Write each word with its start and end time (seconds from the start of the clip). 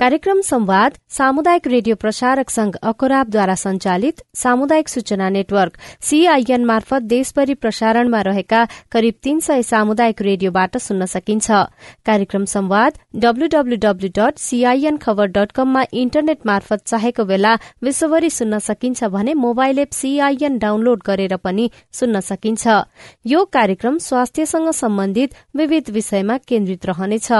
कार्यक्रम 0.00 0.40
संवाद 0.40 0.92
सामुदायिक 1.10 1.66
रेडियो 1.66 1.94
प्रसारक 1.96 2.50
संघ 2.50 2.76
अकोराबद्वारा 2.90 3.54
संचालित 3.54 4.22
सामुदायिक 4.34 4.88
सूचना 4.88 5.28
नेटवर्क 5.28 5.76
सीआईएन 6.00 6.64
मार्फत 6.64 7.02
देशभरि 7.02 7.54
प्रसारणमा 7.54 8.20
रहेका 8.28 8.64
करिब 8.92 9.14
तीन 9.24 9.40
सय 9.40 9.62
सामुदायिक 9.62 10.22
रेडियोबाट 10.22 10.78
सुन्न 10.78 11.06
सकिन्छ। 11.06 11.50
कार्यक्रम 12.06 12.44
संवाद 12.54 12.98
WWW 13.26 14.08
dot 14.16 14.38
CIN 14.38 14.96
Khabar 14.96 15.26
dot 15.36 15.52
कममा 15.52 15.84
इन्टरनेट 15.92 16.46
मार्फत 16.46 16.86
चाहेको 16.86 17.24
बेला 17.26 17.54
विश्वभरि 17.82 18.30
सुन्न 18.30 18.58
सकिन्छ 18.70 19.04
भने 19.12 19.34
मोबाइल 19.44 19.78
एप 19.78 19.92
सीआईएन 20.00 20.58
डाउनलोड 20.58 21.02
गरेर 21.06 21.36
पनि 21.44 21.70
सुन्न 21.92 22.20
सकिन्छ। 22.32 22.80
यो 23.26 23.44
कार्यक्रम 23.52 23.98
स्वास्थ्यसँग 24.08 24.70
सम्बन्धित 24.82 25.40
विविध 25.56 25.90
विषयमा 25.92 26.38
केन्द्रित 26.48 26.86
रहनेछ। 26.86 27.32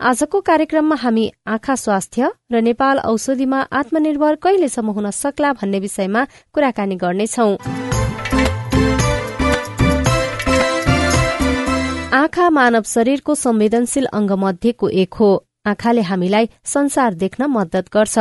आजको 0.00 0.40
कार्यक्रममा 0.40 0.96
हामी 0.96 1.32
आँखा 1.46 1.74
स्वास्थ्य 1.74 2.30
र 2.52 2.60
नेपाल 2.60 2.98
औषधिमा 2.98 3.60
आत्मनिर्भर 3.72 4.34
कहिलेसम्म 4.34 4.90
हुन 4.90 5.10
सक्ला 5.10 5.52
भन्ने 5.52 5.80
विषयमा 5.80 6.24
कुराकानी 6.54 6.96
गर्नेछौ। 6.96 7.56
आँखा 12.14 12.50
मानव 12.50 12.82
शरीरको 12.82 13.34
संवेदनशील 13.34 14.06
अंग 14.06 14.30
मध्येको 14.30 14.88
एक 14.88 15.14
हो। 15.14 15.30
आँखाले 15.66 16.00
हामीलाई 16.00 16.48
संसार 16.64 17.14
देख्न 17.14 17.44
मद्दत 17.46 17.88
गर्छ 17.92 18.18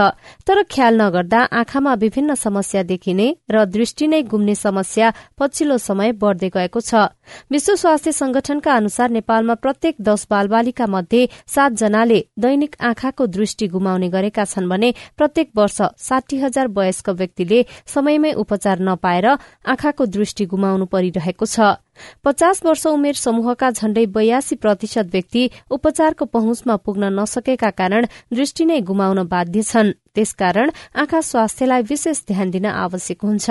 तर 0.48 0.62
ख्याल 0.72 1.02
नगर्दा 1.02 1.40
आँखामा 1.56 1.94
विभिन्न 1.96 2.36
समस्या 2.36 2.82
देखिने 2.84 3.28
र 3.52 3.64
दृष्टि 3.66 4.08
नै 4.08 4.22
गुम्ने 4.28 4.56
समस्या 4.56 5.12
पछिल्लो 5.40 5.78
समय 5.80 6.12
बढ़दै 6.20 6.50
गएको 6.52 6.80
छ। 6.82 7.08
विश्व 7.52 7.76
स्वास्थ्य 7.76 8.12
संगठनका 8.12 8.74
अनुसार 8.76 9.10
नेपालमा 9.10 9.54
प्रत्येक 9.56 9.96
दश 10.02 10.28
बालबालिका 10.30 10.88
मध्ये 10.88 11.28
सातजनाले 11.48 12.20
दैनिक 12.38 12.76
आँखाको 12.84 13.26
दृष्टि 13.32 13.68
गुमाउने 13.72 14.10
गरेका 14.10 14.44
छन् 14.46 14.70
भने 14.70 14.94
प्रत्येक 15.16 15.52
वर्ष 15.56 15.82
साठी 15.98 16.40
हजार 16.40 16.68
वयस्क 16.76 17.10
व्यक्तिले 17.10 17.66
समयमै 17.88 18.34
उपचार 18.36 18.80
नपाएर 18.84 19.26
आँखाको 19.26 20.06
दृष्टि 20.12 20.46
गुमाउनु 20.46 20.86
परिरहेको 20.92 21.46
छ। 21.46 21.80
पचास 22.24 22.62
वर्ष 22.66 22.86
उमेर 22.88 23.16
समूहका 23.16 23.70
झण्डै 23.72 24.06
बयासी 24.06 24.56
प्रतिशत 24.56 25.10
व्यक्ति 25.12 25.50
उपचारको 25.72 26.26
पहुँचमा 26.26 26.76
पुग्न 26.76 27.14
नसकेका 27.20 27.70
कारण 27.70 28.06
दृष्टि 28.34 28.66
नै 28.66 28.80
गुमाउन 28.82 29.24
बाध्य 29.28 29.64
छन्। 29.64 29.92
त्यसकारण 30.16 30.70
आँखा 30.96 31.20
स्वास्थ्यलाई 31.22 31.82
विशेष 31.82 32.22
ध्यान 32.28 32.50
दिन 32.52 32.66
आवश्यक 32.66 33.24
हुन्छ। 33.24 33.50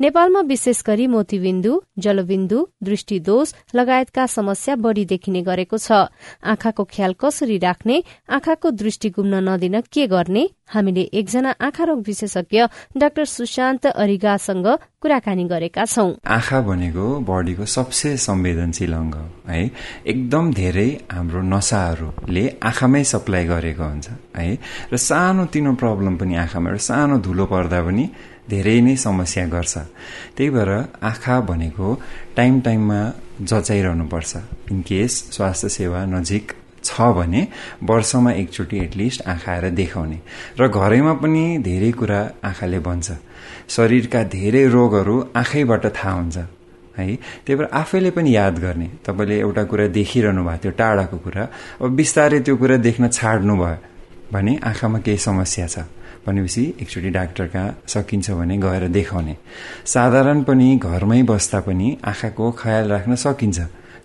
नेपालमा 0.00 0.40
विशेष 0.42 0.82
गरी 0.86 1.06
मोतीबिन्दु 1.06 1.72
जलबिन्दु 1.98 2.58
दृष्टिदोष 2.82 3.52
लगायतका 3.74 4.26
समस्या 4.26 4.76
बढ़ी 4.76 5.04
देखिने 5.04 5.42
गरेको 5.42 5.78
छ। 5.78 6.10
आँखाको 6.42 6.84
ख्याल 6.84 7.12
कसरी 7.14 7.58
राख्ने 7.58 8.02
आँखाको 8.28 8.70
दृष्टि 8.72 9.10
गुम्न 9.10 9.48
नदिन 9.48 9.80
के 9.88 10.06
गर्ने? 10.06 10.48
हामीले 10.66 11.00
एकजना 11.12 11.50
आँखा 11.60 11.84
रोग 11.84 12.00
विशेषज्ञ 12.06 12.66
डाक्टर 12.96 13.24
सुशान्त 13.24 13.86
अरिगासँग 13.86 14.66
कुराकानी 15.02 15.44
गरेका 15.50 15.84
छौं। 15.84 16.10
आँखा 16.22 16.60
भनेको 16.62 17.04
बडीको 17.26 17.64
सबसे 17.66 18.16
संवेदनशील 18.16 18.92
अङ्ग 18.94 19.14
है। 19.50 19.62
एकदम 20.06 20.44
धेरै 20.54 20.88
हाम्रो 21.10 21.42
नसाहरूले 21.42 22.44
आँखामै 22.62 23.02
सप्लाई 23.04 23.44
गरेको 23.50 23.82
हुन्छ 23.82 24.08
है। 24.38 24.58
र 24.92 24.96
सानो 24.96 25.44
तिनो 25.50 25.74
प्रब्लम 25.74 26.14
पनि 26.22 26.34
आँखामा 26.46 26.70
एउटा 26.70 26.86
सानो 26.86 27.18
धुलो 27.18 27.44
पर्दा 27.50 27.80
पनि 27.82 28.04
धेरै 28.46 28.78
नै 28.86 28.94
समस्या 28.96 29.46
गर्छ। 29.50 29.74
त्यही 30.38 30.50
भएर 30.54 30.70
आँखा 31.02 31.34
भनेको 31.50 31.86
टाइम 32.38 32.60
टाइममा 32.60 33.00
जचाइरहनुपर्छ। 33.42 34.32
इनकेस 34.70 35.12
स्वास्थ्य 35.34 35.68
सेवा 35.68 36.00
नजिक 36.06 36.52
छ 36.84 37.00
भने 37.16 37.46
वर्षमा 37.82 38.32
एकचोटि 38.32 38.78
एटलिस्ट 38.78 39.22
आँखा 39.28 39.52
आएर 39.52 39.70
देखाउने। 39.70 40.18
र 40.60 40.68
घरैमा 40.68 41.12
पनि 41.22 41.58
धेरै 41.62 41.90
कुरा 41.92 42.20
आँखाले 42.44 42.78
भन्छ। 42.78 43.12
शरीरका 43.68 44.22
धेरै 44.28 44.66
रोगहरू 44.68 45.16
आँखैबाट 45.36 45.86
थाहा 45.86 46.12
हुन्छ। 46.12 46.36
है 46.98 47.06
त्यही 47.46 47.56
भएर 47.56 47.68
आफैले 47.72 48.10
पनि 48.10 48.36
याद 48.36 48.58
गर्ने। 48.58 48.88
तपाईँले 49.06 49.38
एउटा 49.40 49.62
कुरा 49.64 49.86
देखिरहनु 49.96 50.42
भएको 50.44 50.62
थियो 50.62 50.72
टाढाको 50.76 51.16
कुरा। 51.24 51.42
अब 51.80 51.90
बिस्तारै 51.96 52.40
त्यो 52.40 52.56
कुरा 52.56 52.76
देख्न 52.76 53.08
छाड्नु 53.08 53.54
भयो 53.56 53.76
भने 54.32 54.52
आँखामा 54.60 54.98
केही 55.00 55.18
समस्या 55.18 55.66
छ। 55.66 55.88
भनेपछि 56.26 56.62
एकचोटि 56.82 57.10
डाक्टर 57.10 57.46
कहाँ 57.48 57.82
सकिन्छ 57.88 58.30
भने 58.30 58.56
गएर 58.58 58.88
देखाउने। 58.88 59.36
साधारण 59.86 60.42
पनि 60.44 60.76
घरमै 60.76 61.22
बस्दा 61.22 61.60
पनि 61.66 61.96
आँखाको 62.04 62.50
ख्याल 62.60 62.84
राख्न 62.92 63.14
सकिन्छ। 63.16 63.58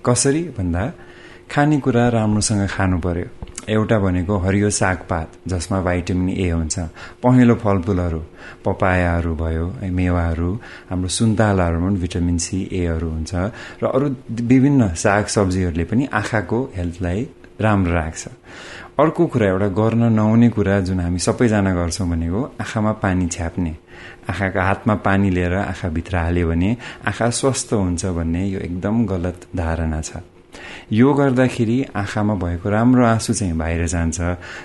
कसरी 0.05 0.43
भन्दा 0.57 0.83
खानेकुरा 1.51 2.07
राम्रोसँग 2.09 2.67
खानु 2.69 2.97
पर्यो 2.99 3.27
एउटा 3.69 3.97
भनेको 3.99 4.37
हरियो 4.39 4.69
सागपात 4.69 5.31
जसमा 5.47 5.79
भाइटामिन 5.81 6.29
ए 6.29 6.49
हुन्छ। 6.49 6.79
पहेँलो 7.23 7.55
फलफुलहरू 7.63 8.21
पपायाहरू 8.65 9.33
भयो 9.35 9.65
मेवाहरू 9.97 10.49
हाम्रो 10.89 11.09
सुन्तलाहरूमा 11.17 11.87
पनि 11.87 11.99
भिटामिन 11.99 12.37
सी 12.45 12.59
एहरू 12.81 13.09
हुन्छ 13.09 13.33
र 13.83 13.85
अरू 13.87 14.07
विभिन्न 14.51 14.93
साग 15.03 15.25
सब्जीहरूले 15.35 15.85
पनि 15.91 16.07
आँखाको 16.19 16.59
हेल्थलाई 16.77 17.27
राम्रो 17.61 17.93
राख्छ। 17.93 18.23
अर्को 18.99 19.25
कुरा 19.33 19.47
एउटा 19.47 19.67
गर्न 19.81 20.03
नहुने 20.13 20.49
कुरा 20.55 20.79
जुन 20.87 20.99
हामी 20.99 21.19
सबैजना 21.27 21.73
गर्छौँ 21.75 22.07
भनेको 22.09 22.41
आँखामा 22.61 22.91
पानी 23.03 23.27
छ्याप्ने। 23.27 23.73
आँखाको 24.29 24.59
हातमा 24.59 24.95
पानी 25.07 25.29
लिएर 25.35 25.55
आँखाभित्र 25.55 26.17
हाल्यो 26.17 26.47
भने 26.47 26.69
आँखा 27.07 27.29
स्वस्थ 27.41 27.73
हुन्छ 27.73 28.05
भन्ने 28.17 28.47
यो 28.47 28.59
एकदम 28.59 29.05
गलत 29.05 29.47
धारणा 29.55 30.01
छ। 30.01 30.23
यो 30.91 31.13
गर्दाखेरि 31.13 31.77
आँखामा 31.95 32.35
भएको 32.35 32.69
राम्रो 32.69 33.05
आँसु 33.05 33.33
चाहिँ 33.33 33.57
बाहिर 33.57 33.87
जान्छ 33.87 34.19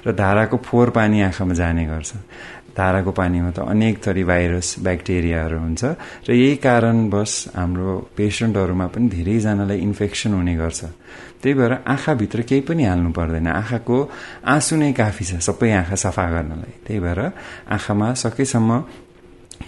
र 0.07 0.13
धाराको 0.15 0.57
फोहोर 0.57 0.91
पानी 0.91 1.23
आँखामा 1.23 1.55
जाने 1.55 1.85
गर्छ। 1.87 2.13
धाराको 2.79 3.11
पानीमा 3.11 3.51
त 3.51 3.59
अनेक 3.67 3.99
थरी 4.01 4.25
भाइरस 4.25 4.69
ब्याक्टेरियाहरू 4.87 5.59
हुन्छ 5.59 5.83
र 6.25 6.31
यही 6.33 6.57
कारणवश 6.63 7.33
हाम्रो 7.59 7.91
पेसेन्टहरूमा 8.17 8.87
पनि 8.87 9.09
धेरैजनालाई 9.11 9.79
इन्फेक्सन 9.83 10.33
हुने 10.33 10.55
गर्छ। 10.57 10.81
त्यही 11.43 11.55
भएर 11.59 11.73
आँखाभित्र 11.85 12.43
केही 12.49 12.61
पनि 12.71 12.85
हाल्नु 12.87 13.11
पर्दैन। 13.13 13.47
आँखाको 13.51 13.97
आँसु 14.47 14.77
नै 14.79 14.93
काफी 14.95 15.25
छ 15.25 15.43
सबै 15.43 15.71
आँखा 15.75 15.97
सफा 16.07 16.25
गर्नलाई। 16.31 16.73
त्यही 16.87 17.01
भएर 17.03 17.21
आँखामा 17.67 18.09
सकेसम्म 18.15 18.71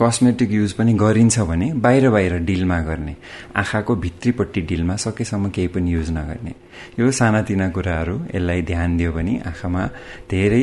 कस्मेटिक 0.01 0.53
युज 0.53 0.73
पनि 0.73 0.93
गरिन्छ 0.95 1.39
भने 1.41 1.73
बाहिर 1.75 2.09
बाहिर 2.11 2.39
डिलमा 2.39 2.81
गर्ने। 2.81 3.15
आँखाको 3.57 3.97
भित्रीपट्टि 3.97 4.61
डिलमा 4.61 4.97
सकेसम्म 4.97 5.51
केही 5.51 5.69
पनि 5.69 5.95
युज 5.95 6.11
नगर्ने। 6.11 6.55
यो 7.01 7.11
सानातिना 7.11 7.69
कुराहरू 7.69 8.17
यसलाई 8.35 8.63
ध्यान 8.63 8.97
दियो 8.97 9.13
भने 9.13 9.39
आँखामा 9.47 9.89
धेरै 10.31 10.63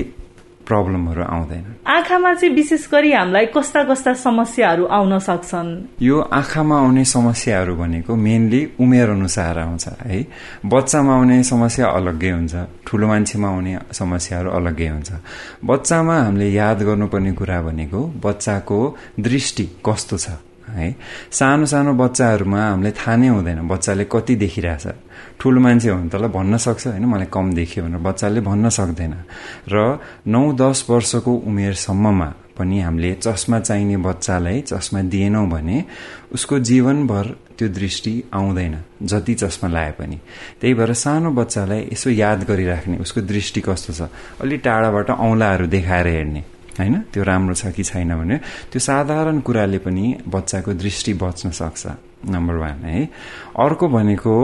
प्रब्लमहरू 0.72 1.24
आउँदैन। 1.28 1.66
आँखामा 1.88 2.34
चाहिँ 2.34 2.56
विशेष 2.56 2.88
गरी 2.92 3.12
हामीलाई 3.12 3.46
कस्ता 3.52 3.84
कस्ता 3.84 4.14
समस्याहरू 4.24 4.86
आउन 4.88 5.20
सक्छन्? 5.20 5.70
यो 6.02 6.20
आँखामा 6.32 6.76
आउने 6.80 7.04
समस्याहरू 7.06 7.76
भनेको 7.76 8.16
मेनली 8.16 8.62
उमेर 8.80 9.10
अनुसार 9.10 9.60
आउँछ 9.60 9.88
है। 10.08 10.20
बच्चामा 10.66 11.14
आउने 11.14 11.44
समस्या 11.44 11.88
अलग्गै 11.88 12.32
हुन्छ 12.32 12.56
ठुलो 12.88 13.08
मान्छेमा 13.08 13.48
आउने 13.48 13.74
समस्याहरू 13.92 14.50
अलग्गै 14.50 14.88
हुन्छ। 14.88 15.12
बच्चामा 15.66 16.16
हामीले 16.22 16.48
याद 16.52 16.80
गर्नुपर्ने 16.84 17.32
कुरा 17.32 17.62
भनेको 17.62 18.00
बच्चाको 18.24 18.80
दृष्टि 19.20 19.66
कस्तो 19.86 20.18
छ? 20.18 20.30
है। 20.72 20.96
सानो 21.32 21.66
सानो 21.66 21.92
बच्चाहरूमा 21.94 22.60
हामीले 22.70 22.92
थाहा 22.92 23.16
नै 23.16 23.28
हुँदैन 23.28 23.60
बच्चाले 23.68 24.06
कति 24.12 24.36
देखिरहेछ। 24.36 24.86
ठुलो 25.40 25.60
मान्छे 25.62 25.90
हो 25.90 25.98
भने 25.98 26.10
तँलाई 26.10 26.30
भन्न 26.30 26.58
सक्छ 26.58 26.88
होइन 26.88 27.06
मलाई 27.06 27.28
कम 27.34 27.46
देखियो 27.54 27.86
भनेर 27.86 28.02
बच्चाले 28.02 28.42
भन्न 28.42 28.70
सक्दैन। 28.70 29.14
र 29.70 30.00
नौ 30.28 30.42
दस 30.54 30.86
वर्षको 30.90 31.32
उमेरसम्ममा 31.50 32.30
पनि 32.58 32.80
हामीले 32.82 33.14
चस्मा 33.16 33.60
चाहिने 33.60 33.98
बच्चालाई 33.98 34.62
चस्मा 34.62 35.02
दिएनौँ 35.10 35.48
भने 35.50 35.78
उसको 36.34 36.60
जीवनभर 36.60 37.26
त्यो 37.58 37.68
दृष्टि 37.70 38.14
आउँदैन 38.34 38.76
जति 39.02 39.34
चस्मा 39.34 39.70
लाए 39.70 39.92
पनि। 39.98 40.18
त्यही 40.62 40.74
भएर 40.74 40.94
सानो 40.94 41.32
बच्चालाई 41.32 41.90
यसो 41.94 42.10
याद 42.10 42.44
गरिराख्ने 42.46 42.98
उसको 42.98 43.22
दृष्टि 43.22 43.62
कस्तो 43.62 43.94
छ। 43.94 44.10
अलि 44.42 44.58
टाढाबाट 44.58 45.10
औँलाहरू 45.10 45.68
देखाएर 45.68 46.08
हेर्ने। 46.08 46.44
होइन? 46.80 47.00
त्यो 47.14 47.24
राम्रो 47.24 47.54
छ 47.54 47.72
कि 47.76 47.84
छैन 47.84 48.16
भने 48.16 48.38
त्यो 48.72 48.80
साधारण 48.80 49.40
कुराले 49.40 49.78
पनि 49.78 50.18
बच्चाको 50.28 50.74
दृष्टि 50.74 51.14
बच्न 51.14 51.50
सक्छ 51.52 51.88
नम्बर 52.30 52.56
वान 52.56 52.84
है। 52.86 53.06
अर्को 53.60 53.88
भनेको 53.88 54.36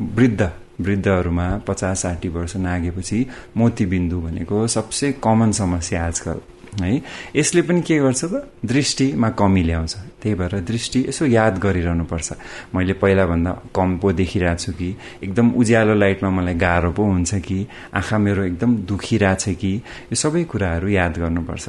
वृद्ध 0.00 0.50
वृद्धहरूमा 0.80 1.46
पचास 1.68 2.02
साठी 2.02 2.28
वर्ष 2.28 2.56
नागेपछि 2.56 3.26
मोतीबिन्दु 3.56 4.20
भनेको 4.20 4.66
सबसे 4.66 5.12
कमन 5.12 5.52
समस्या 5.52 6.06
आजकल। 6.06 6.40
है। 6.80 7.02
यसले 7.36 7.62
पनि 7.62 7.82
के 7.82 7.98
गर्छ 7.98 8.24
त? 8.24 8.50
दृष्टिमा 8.64 9.28
कमी 9.30 9.62
ल्याउँछ। 9.62 9.94
त्यही 10.22 10.34
भएर 10.34 10.60
दृष्टि 10.60 11.04
यसो 11.08 11.26
याद 11.26 11.58
गरिरहनुपर्छ। 11.58 12.32
मैले 12.74 12.92
पहिलाभन्दा 12.92 13.52
कम 13.76 13.98
पो 13.98 14.12
देखिरहेको 14.12 14.58
छु 14.58 14.72
कि 14.72 14.96
एकदम 15.24 15.50
उज्यालो 15.50 15.94
लाइटमा 15.94 16.30
मलाई 16.30 16.54
गाह्रो 16.54 16.92
पो 16.92 17.02
हुन्छ 17.04 17.34
कि 17.34 17.66
आँखा 17.94 18.18
मेरो 18.18 18.44
एकदम 18.44 18.76
दुखिरहेछ 18.88 19.44
कि 19.60 19.74
यो 20.10 20.14
सबै 20.14 20.44
कुराहरू 20.44 20.88
याद 20.88 21.18
गर्नुपर्छ। 21.18 21.68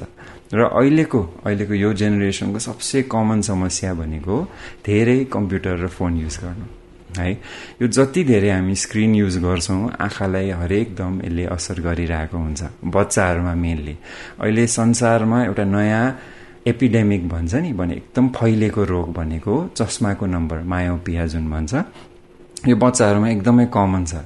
र 0.54 0.62
अहिलेको 0.64 1.20
अहिलेको 1.46 1.74
यो 1.74 1.94
जेनेरेसनको 1.94 2.60
सबसे 2.60 3.02
कमन 3.12 3.42
समस्या 3.42 3.94
भनेको 3.94 4.36
धेरै 4.86 5.26
कम्प्युटर 5.26 5.76
र 5.84 5.88
फोन 5.88 6.18
युज 6.18 6.38
गर्नु। 6.44 6.85
है। 7.18 7.32
यो 7.82 7.88
जति 7.88 8.24
धेरै 8.24 8.50
हामी 8.50 8.76
स्क्रिन 8.76 9.16
युज 9.16 9.38
गर्छौँ 9.46 9.82
आँखालाई 10.00 10.50
हरेकदम 10.62 11.14
यसले 11.24 11.46
असर 11.56 11.82
गरिरहेको 11.88 12.38
हुन्छ 12.38 12.62
बच्चाहरूमा 12.96 13.54
मेनली 13.56 13.96
अहिले 14.42 14.68
संसारमा 14.76 15.44
एउटा 15.46 15.64
नयाँ 15.76 16.06
एपिडेमिक 16.68 17.28
भन्छ 17.30 17.54
नि 17.56 17.74
भने 17.74 17.94
एकदम 17.96 18.28
फैलिएको 18.38 18.84
रोग 18.84 19.14
भनेको 19.14 19.54
चस्माको 19.78 20.26
नम्बर 20.26 20.64
मायोपिया 20.72 21.26
जुन 21.34 21.50
भन्छ 21.52 21.74
यो 22.68 22.76
बच्चाहरूमा 22.76 23.30
एकदमै 23.30 23.66
कमन 23.74 24.06
छ। 24.06 24.26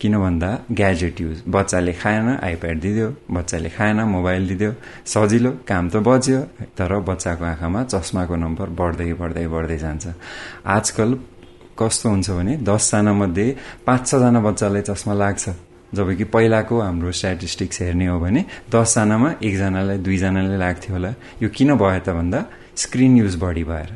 किन 0.00 0.14
भन्दा 0.20 0.48
ग्याजेट 0.78 1.20
युज 1.20 1.36
बच्चाले 1.48 1.92
खाएन 2.00 2.28
आइप्याड 2.44 2.80
दिदियो 2.80 3.08
बच्चाले 3.32 3.68
खाएन 3.76 4.00
मोबाइल 4.12 4.48
दिदियो 4.48 4.72
सजिलो 5.08 5.50
काम 5.68 5.88
त 5.88 5.96
बच्यो 6.04 6.40
तर 6.76 6.92
बच्चाको 7.00 7.44
आँखामा 7.44 7.80
चस्माको 7.92 8.36
नम्बर 8.36 8.66
बढ्दै 8.80 9.12
बढ्दै 9.20 9.46
बढ्दै 9.48 9.78
जान्छ। 9.84 10.04
आजकल 10.76 11.10
कस्तो 11.78 12.08
हुन्छ 12.08 12.30
भने 12.30 12.56
दसजना 12.64 13.12
मध्ये 13.12 13.46
पाँच 13.86 14.02
छजना 14.08 14.40
बच्चालाई 14.40 14.82
चस्मा 14.82 15.14
लाग्छ। 15.14 15.44
जबकि 15.94 16.24
पहिलाको 16.34 16.80
हाम्रो 16.80 17.12
स्ट्याटिस्टिक्स 17.12 17.80
हेर्ने 17.80 18.06
हो 18.06 18.18
भने 18.20 18.44
दसजनामा 18.74 19.30
एकजनालाई 19.42 19.98
दुईजनालाई 20.02 20.58
लाग्थ्यो 20.58 20.92
होला। 20.94 21.10
यो 21.42 21.48
किन 21.48 21.70
भयो 21.78 22.00
त 22.00 22.08
भन्दा 22.10 22.40
स्क्रिन 22.76 23.16
युज 23.16 23.36
बढी 23.38 23.64
भएर। 23.64 23.90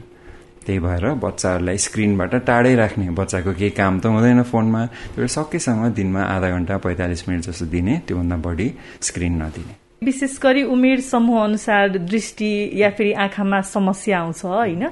त्यही 0.64 0.78
भएर 0.78 1.04
बच्चाहरूलाई 1.18 1.78
स्क्रिनबाट 1.86 2.34
टाढै 2.46 2.74
राख्ने 2.76 3.10
बच्चाको 3.10 3.52
केही 3.58 3.70
काम 3.74 3.98
त 4.00 4.06
हुँदैन 4.06 4.42
फोनमा। 4.44 4.80
त्यो 5.16 5.26
सकेसम्म 5.26 5.88
दिनमा 5.98 6.22
आधा 6.36 6.48
घन्टा 6.56 6.76
पैँतालिस 6.84 7.28
मिनट 7.28 7.42
जस्तो 7.48 7.66
दिने 7.66 7.94
त्योभन्दा 8.06 8.36
बढी 8.46 8.68
स्क्रिन 9.02 9.42
नदिने। 9.42 9.89
विशेष 10.02 10.38
गरी 10.42 10.62
उमेर 10.64 11.00
समूह 11.00 11.42
अनुसार 11.44 11.96
दृष्टि 12.00 12.48
या 12.74 12.88
फेरि 12.90 13.12
आँखामा 13.20 13.60
समस्या 13.60 14.18
आउँछ 14.18 14.44
होइन? 14.44 14.84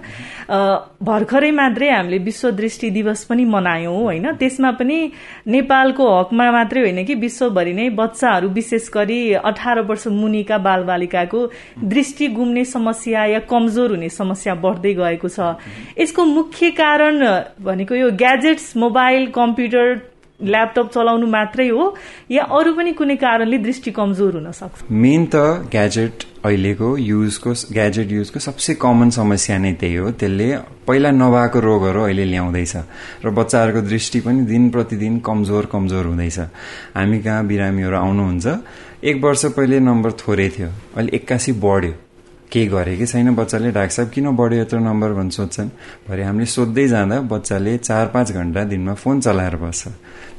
भर्खरै 1.01 1.51
मात्रै 1.51 1.89
हामीले 1.91 2.19
विश्व 2.19 2.51
दृष्टि 2.51 2.91
दिवस 2.91 3.25
पनि 3.25 3.45
मनायौं 3.45 3.95
होइन? 3.97 4.27
त्यसमा 4.37 4.71
पनि 4.77 4.99
नेपालको 5.49 6.09
हकमा 6.13 6.51
मात्रै 6.53 6.81
होइन 6.81 7.05
कि 7.05 7.15
विश्वभरि 7.15 7.73
नै 7.73 7.89
बच्चाहरू 7.97 8.49
विशेष 8.53 8.91
गरी 8.93 9.33
अठार 9.49 9.81
वर्ष 9.89 10.07
मुनिका 10.13 10.59
बालबालिकाको 10.59 11.41
दृष्टि 11.89 12.27
गुम्ने 12.37 12.65
समस्या 12.67 13.25
या 13.27 13.41
कमजोर 13.49 13.91
हुने 13.91 14.09
समस्या 14.13 14.55
बढ्दै 14.61 14.93
गएको 14.93 15.29
छ। 15.29 15.57
यसको 15.97 16.25
मुख्य 16.37 16.71
कारण 16.77 17.25
भनेको 17.65 17.95
यो 17.95 18.11
ग्याजेट्स 18.13 18.77
मोबाइल 18.77 19.27
कम्प्युटर 19.33 19.97
ल्यापटप 20.41 20.91
चलाउनु 20.95 21.27
मात्रै 21.27 21.69
हो 21.69 21.85
या 22.31 22.43
अरू 22.47 22.73
पनि 22.75 22.93
कुनै 22.93 23.17
कारणले 23.17 23.59
दृष्टि 23.59 23.91
कमजोर 23.91 24.35
हुन 24.35 24.51
सक्छ? 24.53 24.87
मेन 24.91 25.27
त 25.27 25.37
ग्याजेट 25.67 26.25
अहिलेको 26.47 26.97
युजको 26.97 27.53
ग्याजेट 27.75 28.13
युजको 28.13 28.39
सबसे 28.39 28.75
कमन 28.75 29.11
समस्या 29.11 29.59
नै 29.59 29.73
त्यही 29.75 29.97
हो। 29.97 30.11
त्यसले 30.15 30.49
पहिला 30.87 31.11
नभएको 31.11 31.59
रोगहरू 31.61 32.01
अहिले 32.03 32.25
ल्याउँदैछ 32.25 32.75
र 33.25 33.31
बच्चाहरूको 33.35 33.81
दृष्टि 33.91 34.21
पनि 34.21 34.41
दिन 34.47 34.71
प्रतिदिन 34.71 35.19
कमजोर 35.19 35.65
कमजोर 35.73 36.05
हुँदैछ। 36.07 36.39
हामी 36.95 37.19
कहाँ 37.19 37.47
बिरामीहरू 37.47 37.97
आउनुहुन्छ? 37.97 38.47
एक 39.05 39.17
वर्ष 39.25 39.45
पहिले 39.59 39.81
नम्बर 39.81 40.11
थोरै 40.23 40.49
थियो। 40.49 40.69
अहिले 40.97 41.11
एक्कासी 41.17 41.53
बढ्यो। 41.59 42.08
केही 42.49 42.67
गरेकै 42.67 43.07
छैन 43.07 43.35
बच्चाले 43.37 43.71
डाक्टर 43.77 43.95
साहब 43.95 44.09
किन 44.09 44.27
बढ्यो 44.37 44.61
यत्रो 44.63 44.81
नम्बर 44.81 45.11
भन्छ 45.19 45.35
सोध्छन्? 45.37 45.69
भरे 46.09 46.23
हामीले 46.25 46.47
सोध्दै 46.47 46.87
जाँदा 46.89 47.17
बच्चाले 47.29 47.73
चार 47.79 48.07
पाँच 48.15 48.33
घन्टा 48.33 48.65
दिनमा 48.73 48.95
फोन 48.95 49.21
चलाएर 49.21 49.57
बस्छ। 49.61 49.89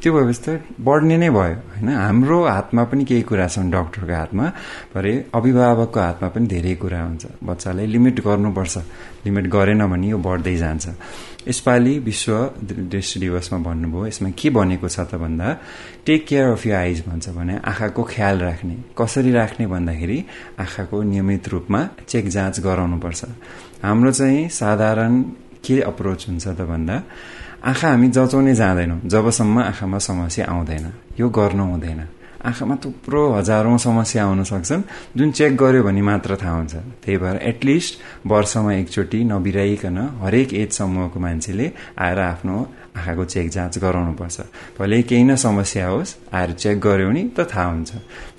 त्यो 0.01 0.09
भएपछि 0.13 0.41
त 0.41 0.47
बढ्ने 0.81 1.17
नै 1.21 1.29
भयो 1.29 1.55
होइन? 1.69 1.89
हाम्रो 1.89 2.37
हातमा 2.45 2.83
पनि 2.89 3.03
केही 3.05 3.23
कुरा 3.29 3.47
छन् 3.53 3.71
डक्टरको 3.71 4.13
हातमा 4.15 4.45
भरे 4.95 5.13
अभिभावकको 5.37 5.99
हातमा 5.99 6.27
पनि 6.33 6.45
धेरै 6.49 6.73
कुरा 6.81 6.99
हुन्छ। 7.03 7.23
बच्चालाई 7.45 7.85
लिमिट 7.85 8.17
गर्नुपर्छ। 8.25 8.75
लिमिट 9.25 9.45
गरेन 9.53 9.81
भने 9.85 10.07
यो 10.09 10.17
बढ्दै 10.17 10.55
जान्छ। 10.55 10.85
यसपालि 11.49 11.97
विश्व 11.99 12.33
दृष्टि 12.93 13.19
दिवसमा 13.19 13.57
भन्नुभयो 13.65 14.05
यसमा 14.07 14.29
के 14.37 14.49
भनेको 14.53 14.87
छ 14.87 14.99
त 15.09 15.17
भन्दा 15.17 15.47
टेक 16.05 16.25
केयर 16.27 16.45
अफ 16.53 16.65
यु 16.65 16.73
आइज 16.75 17.03
भन्छ 17.07 17.29
भने 17.33 17.55
आँखाको 17.65 18.03
ख्याल 18.03 18.35
राख्ने। 18.39 18.75
कसरी 18.97 19.31
राख्ने 19.31 19.65
भन्दाखेरि 19.67 20.17
आँखाको 20.59 21.01
नियमित 21.03 21.47
रूपमा 21.49 21.81
चेक 22.07 22.27
जाँच 22.29 22.59
गराउनुपर्छ। 22.59 23.21
हाम्रो 23.83 24.11
चाहिँ 24.11 24.49
साधारण 24.49 25.21
के 25.65 25.81
अप्रोच 25.81 26.27
हुन्छ 26.29 26.47
त 26.47 26.61
भन्दा 26.69 26.95
आँखा 27.65 27.87
हामी 27.89 28.07
जचाउने 28.13 28.53
जाँदैनौँ। 28.55 28.99
जबसम्म 29.09 29.59
आँखामा 29.59 29.97
समस्या 29.99 30.45
आउँदैन। 30.45 30.85
यो 31.19 31.29
गर्नु 31.29 31.63
हुँदैन। 31.71 32.01
आँखामा 32.45 32.75
थुप्रो 32.85 33.21
हजारौं 33.33 33.77
समस्या 33.77 34.23
आउन 34.25 34.43
सक्छन्। 34.43 34.83
जुन 35.17 35.31
चेक 35.31 35.55
गर्यो 35.57 35.83
भने 35.83 36.01
मात्र 36.01 36.37
थाहा 36.41 36.55
हुन्छ। 36.57 36.75
त्यही 37.03 37.17
भएर 37.17 37.35
एटलिस्ट 37.35 37.93
वर्षमा 38.27 38.73
एकचोटि 38.73 39.23
नबिराइकन 39.23 39.97
हरेक 40.23 40.53
एज 40.53 40.71
समूहको 40.71 41.19
मान्छेले 41.19 41.71
आएर 41.99 42.19
आफ्नो 42.19 42.57
आँखाको 42.97 43.23
चेक 43.25 43.49
जाँच 43.49 43.77
गराउनुपर्छ। 43.77 44.37
भले 44.79 45.01
केही 45.03 45.23
न 45.23 45.35
समस्या 45.35 45.87
होस् 45.87 46.15
आएर 46.33 46.51
चेक 46.53 46.79
गर्यो 46.79 47.07
भने 47.09 47.23
त 47.37 47.47
थाहा 47.51 47.65
हुन्छ। 47.69 47.91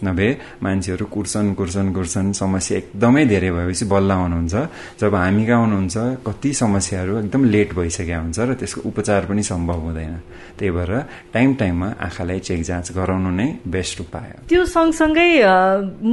नभए 0.04 0.28
मान्छेहरू 0.62 1.04
कुर्छन् 1.06 1.54
कुर्छन् 1.54 1.92
कुर्छन् 1.94 2.32
समस्या 2.32 2.78
एकदमै 2.78 3.24
धेरै 3.26 3.50
भएपछि 3.50 3.84
बल्ल 3.84 4.10
आउनुहुन्छ 4.10 4.54
जब 5.00 5.14
हामी 5.14 5.44
कहाँ 5.46 5.60
आउनुहुन्छ 5.60 5.96
कति 6.26 6.52
समस्याहरू 6.54 7.18
एकदम 7.18 7.44
लेट 7.44 7.74
भइसकेका 7.74 8.18
हुन्छ 8.20 8.38
र 8.40 8.54
त्यसको 8.60 8.80
उपचार 8.88 9.26
पनि 9.30 9.42
सम्भव 9.42 9.78
हुँदैन। 9.80 10.14
त्यही 10.58 10.70
भएर 10.70 10.92
टाइम 11.32 11.54
टाइममा 11.54 11.88
आँखालाई 12.00 12.38
चेक 12.40 12.62
जाँच 12.62 12.92
गराउनु 12.92 13.30
नै 13.30 13.48
बेस्ट 13.66 14.00
उपाय 14.00 14.28
त्यो 14.48 14.64
सँगसँगै 14.66 15.28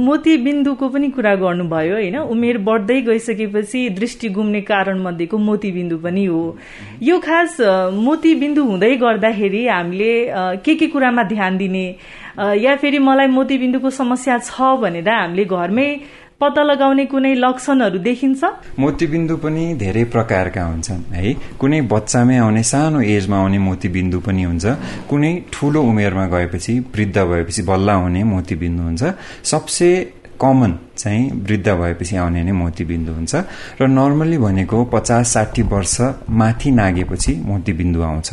मोतीबिन्दुको 0.08 0.88
पनि 0.88 1.08
कुरा 1.10 1.34
गर्नुभयो 1.36 1.94
होइन? 1.94 2.16
उमेर 2.28 2.58
बढ्दै 2.58 3.00
गइसकेपछि 3.02 3.80
दृष्टि 3.98 4.28
गुम्ने 4.28 4.60
कारण 4.62 5.02
मध्येको 5.02 5.36
मोतीबिन्दु 5.38 5.96
पनि 5.98 6.24
हो। 6.26 6.42
यो 7.02 7.18
खास 7.18 7.56
मोती 7.98 8.27
मोतीबिन्दु 8.28 8.62
हुँदै 8.62 8.94
गर्दाखेरि 9.00 9.62
हामीले 9.72 10.12
के 10.60 10.74
के 10.76 10.86
कुरामा 10.92 11.22
ध्यान 11.32 11.56
दिने 11.56 11.84
या 12.60 12.76
फेरि 12.76 12.98
मलाई 13.00 13.26
मोतीबिन्दुको 13.32 13.90
समस्या 13.90 14.36
छ 14.44 14.76
भनेर 14.84 15.08
हामीले 15.08 15.44
घरमै 15.48 15.88
पत्ता 16.36 16.62
लगाउने 16.62 17.04
कुनै 17.08 17.34
लक्षणहरू 17.40 17.98
देखिन्छ? 18.04 18.42
मोतीबिन्दु 18.78 19.36
पनि 19.40 19.64
धेरै 19.80 20.04
प्रकारका 20.12 20.62
हुन्छन् 20.62 21.02
है। 21.16 21.24
कुनै 21.56 21.80
बच्चामै 21.88 22.36
आउने 22.44 22.62
सानो 22.62 23.00
एजमा 23.00 23.36
आउने 23.42 23.58
मोतीबिन्दु 23.58 24.18
पनि 24.20 24.42
हुन्छ। 24.44 24.66
कुनै 25.08 25.32
ठूलो 25.52 25.80
उमेरमा 25.88 26.26
गएपछि 26.28 26.72
वृद्ध 26.92 27.16
भएपछि 27.32 27.62
बल्ल 27.64 27.88
आउने 27.90 28.22
मोतीबिन्दु 28.34 28.82
हुन्छ। 28.82 29.02
सबसे 29.52 29.88
कमन 30.36 30.72
चाहिँ 30.98 31.30
वृद्ध 31.46 31.68
भएपछि 31.68 32.16
आउने 32.16 32.42
नै 32.44 32.52
मोतीबिन्दु 32.52 33.12
हुन्छ। 33.12 33.34
र 33.80 33.86
नर्मल्ली 33.88 34.38
भनेको 34.38 34.84
पचास 34.84 35.32
साठी 35.32 35.62
वर्ष 35.62 35.96
माथि 36.30 36.70
नागेपछि 36.70 37.32
मोतीबिन्दु 37.46 38.02
आउँछ। 38.02 38.30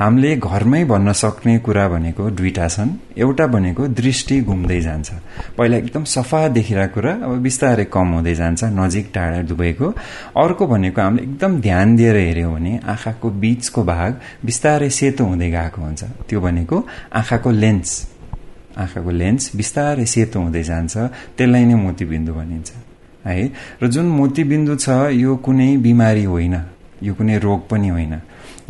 हामीले 0.00 0.36
घरमै 0.36 0.84
भन्न 0.84 1.12
सक्ने 1.12 1.58
कुरा 1.58 1.88
भनेको 1.88 2.30
दुईटा 2.30 2.68
छन्। 2.68 2.90
एउटा 3.18 3.46
भनेको 3.46 3.86
दृष्टि 4.00 4.40
घुम्दै 4.40 4.80
जान्छ। 4.80 5.08
पहिला 5.58 5.76
एकदम 5.76 6.04
सफा 6.06 6.46
देखिरहेको 6.48 6.94
कुरा 6.94 7.12
अब 7.24 7.32
बिस्तारै 7.42 7.84
कम 7.92 8.08
हुँदै 8.14 8.34
जान्छ 8.34 8.64
नजिक 8.72 9.10
टाढा 9.14 9.40
डुबेको 9.48 9.86
अर्को 10.42 10.66
भनेको 10.66 11.00
हामीले 11.02 11.22
एकदम 11.22 11.60
ध्यान 11.60 11.96
दिएर 11.96 12.16
हेऱ्यौँ 12.16 12.52
भने 12.54 12.72
आँखाको 12.88 13.30
बीचको 13.42 13.84
भाग 13.84 14.10
बिस्तारै 14.44 14.90
सेतो 14.90 15.24
हुँदै 15.24 15.50
गएको 15.50 15.80
हुन्छ। 15.82 16.02
त्यो 16.28 16.40
भनेको 16.40 16.76
आँखाको 17.12 17.50
लेन्स। 17.50 18.17
आँखाको 18.78 19.10
लेन्स 19.10 19.44
बिस्तारै 19.56 20.06
सेतो 20.06 20.38
हुँदै 20.40 20.62
जान्छ 20.62 20.94
त्यसलाई 21.36 21.64
नै 21.70 21.74
मोतीबिन्दु 21.74 22.32
भनिन्छ। 22.34 22.70
है? 23.26 23.50
र 23.82 23.84
जुन 23.94 24.06
मोतीबिन्दु 24.20 24.72
छ 24.76 24.88
यो 25.12 25.36
कुनै 25.44 25.70
बिमारी 25.84 26.24
होइन। 26.24 26.56
यो 27.02 27.12
कुनै 27.14 27.36
रोग 27.38 27.60
पनि 27.70 27.88
होइन। 27.88 28.14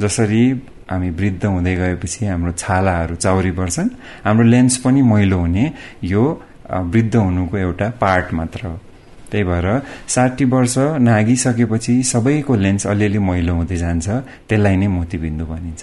जसरी 0.00 0.42
हामी 0.90 1.10
वृद्ध 1.10 1.44
हुँदै 1.44 1.74
गएपछि 1.76 2.20
हाम्रो 2.26 2.52
छालाहरू 2.56 3.14
चाउरी 3.24 3.52
पर्छन् 3.60 3.88
हाम्रो 4.24 4.44
लेन्स 4.48 4.76
पनि 4.84 5.00
मैलो 5.02 5.38
हुने 5.38 5.64
यो 6.04 6.24
वृद्ध 6.92 7.14
हुनुको 7.16 7.56
एउटा 7.56 7.86
पार्ट 8.00 8.26
मात्र 8.34 8.60
हो। 8.66 8.76
त्यही 9.30 9.44
भएर 9.44 9.66
साठी 10.08 10.44
वर्ष 10.44 10.74
नागिसकेपछि 11.04 11.94
सबैको 12.02 12.54
लेन्स 12.56 12.86
अलिअलि 12.86 13.20
मैलो 13.20 13.52
हुँदै 13.54 13.76
जान्छ 13.76 14.06
त्यसलाई 14.48 14.76
नै 14.76 14.88
मोतीबिन्दु 14.88 15.44
भनिन्छ। 15.44 15.82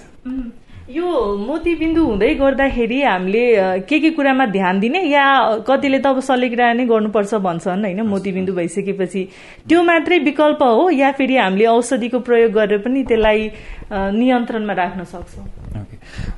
यो 0.85 1.01
मोतीबिन्दु 1.41 2.01
हुँदै 2.05 2.33
गर्दाखेरि 2.37 3.01
हामीले 3.01 3.41
के 3.89 3.99
के 3.99 4.09
कुरामा 4.13 4.45
ध्यान 4.53 4.79
दिने 4.79 5.01
या 5.09 5.25
कतिले 5.65 5.97
त 5.97 6.05
अब 6.13 6.19
सलिग्रा 6.21 6.73
नै 6.77 6.85
गर्नुपर्छ 6.85 7.33
भन्छन् 7.41 7.85
होइन? 7.89 8.01
मोतीबिन्दु 8.05 8.53
भइसकेपछि। 8.53 9.23
त्यो 9.65 9.81
मात्रै 9.81 10.17
विकल्प 10.29 10.61
हो 10.61 10.89
या 10.93 11.11
फेरि 11.17 11.37
हामीले 11.41 11.65
औषधिको 11.65 12.19
प्रयोग 12.21 12.51
गरेर 12.53 12.85
पनि 12.85 13.01
त्यसलाई 13.01 13.49
नियन्त्रणमा 13.89 14.73
राख्न 14.77 15.03
सक्छौँ? 15.09 15.64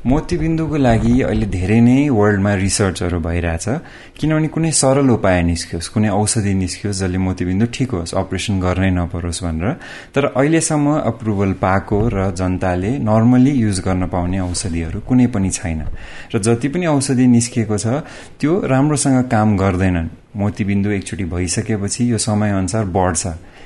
मोतीबिन्दुको 0.08 0.78
लागि 0.80 1.14
अहिले 1.28 1.48
धेरै 1.52 1.80
नै 1.84 1.98
वर्ल्डमा 2.10 2.52
रिसर्चहरू 2.64 3.20
भइरहेछ। 3.20 3.66
किनभने 4.16 4.48
कुनै 4.56 4.72
सरल 4.72 5.10
उपाय 5.12 5.40
निस्कियोस् 5.44 5.92
कुनै 5.94 6.10
औषधि 6.16 6.54
निस्कियोस् 6.64 7.00
जसले 7.04 7.20
मोतीबिन्दु 7.28 7.66
ठिक 7.76 7.92
होस् 7.92 8.16
अपरेसन 8.16 8.56
गर्नै 8.64 8.92
नपरोस् 8.96 9.44
भनेर। 9.44 9.68
तर 10.16 10.24
अहिलेसम्म 10.32 10.88
अप्रुभल 11.12 11.52
पाएको 11.60 12.00
र 12.08 12.18
जनताले 12.40 12.92
नर्मली 13.04 13.52
युज 13.52 13.78
गर्न 13.84 14.08
पाउने 14.08 14.40
औषधिहरू 14.48 15.00
कुनै 15.04 15.28
पनि 15.28 15.50
छैन। 15.52 15.82
र 16.32 16.36
जति 16.40 16.68
पनि 16.72 16.86
औषधि 16.88 17.28
निस्किएको 17.28 17.78
छ 17.78 17.88
त्यो 18.40 18.52
राम्रोसँग 18.64 19.20
काम 19.28 19.58
गर्दैनन्। 19.58 20.08
मोतीबिन्दु 20.40 20.90
एकचोटि 20.98 21.26
भइसकेपछि 21.36 22.12
यो 22.12 22.18
समयअनुसार 22.18 22.86
बढ्छ। 22.96 23.24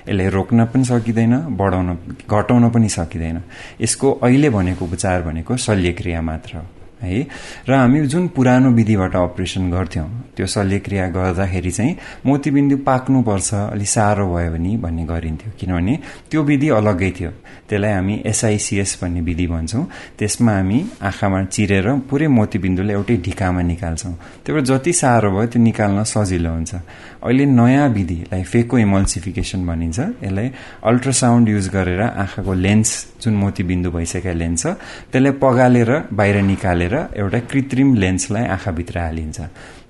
यसलाई 0.08 0.28
रोक्न 0.30 0.66
पनि 0.66 0.86
सकिँदैन 0.86 1.34
बढाउन 1.58 1.90
घटाउन 2.30 2.70
पनि 2.70 2.90
सकिँदैन। 2.90 3.42
यसको 3.82 4.12
अहिले 4.12 4.50
भनेको 4.50 4.86
उपचार 4.86 5.22
भनेको 5.22 5.58
शल्यक्रिया 5.58 6.22
मात्र 6.22 6.58
हो। 6.58 6.66
है। 7.02 7.28
र 7.68 7.72
हामी 7.74 8.00
जुन 8.08 8.28
पुरानो 8.36 8.70
विधिबाट 8.72 9.16
अपरेसन 9.16 9.70
गर्थ्यौँ 9.72 10.08
त्यो 10.36 10.46
शल्यक्रिया 10.46 11.06
गर्दाखेरि 11.18 11.72
चाहिँ 11.72 11.96
मोतीबिन्दु 12.26 12.78
पाक्नुपर्छ 12.88 13.50
अलिक 13.74 13.90
साह्रो 13.90 14.26
भयो 14.34 14.52
भने 14.52 14.72
भन्ने 14.84 15.04
गरिन्थ्यो। 15.06 15.52
किनभने 15.60 15.94
त्यो 16.30 16.40
विधि 16.44 16.68
अलग्गै 16.80 17.12
थियो। 17.18 17.32
त्यसलाई 17.70 17.92
हामी 17.92 18.16
एसआइसिएस 18.26 18.98
भन्ने 19.02 19.22
विधि 19.22 19.48
भन्छौँ। 19.48 19.84
त्यसमा 20.20 20.54
हामी 20.56 20.80
आँखामा 21.02 21.40
चिरेर 21.54 21.88
पुरै 22.10 22.28
मोतीबिन्दुलाई 22.28 22.96
एउटै 22.96 23.16
ढिकामा 23.26 23.62
निकाल्छौँ। 23.72 24.14
भएर 24.46 24.62
जति 24.70 24.94
साह्रो 24.94 25.30
भयो 25.32 25.48
त्यो 25.52 25.62
निकाल्न 25.62 26.04
सजिलो 26.04 26.52
हुन्छ। 26.52 26.74
अहिले 27.22 27.46
नयाँ 27.46 27.88
विधिलाई 27.90 28.44
फेको 28.44 28.76
इमल्सिफिकेसन 28.78 29.62
भनिन्छ। 29.68 30.00
यसलाई 30.24 30.48
अल्ट्रासाउन्ड 30.90 31.50
युज 31.50 31.68
गरेर 31.70 32.02
आँखाको 32.02 32.54
लेन्स 32.54 32.90
जुन 33.22 33.34
मोतीबिन्दु 33.44 33.90
भइसकेका 33.92 34.34
लेन्स 34.34 34.62
छ 34.62 34.68
त्यसलाई 35.12 35.34
पगालेर 35.42 35.92
बाहिर 36.14 36.38
निकालेर 36.44 36.91
एउटा 36.94 37.40
कृत्रिम 37.52 37.94
लेन्सलाई 37.96 38.46
आँखाभित्र 38.56 39.00
हालिन्छ। 39.00 39.40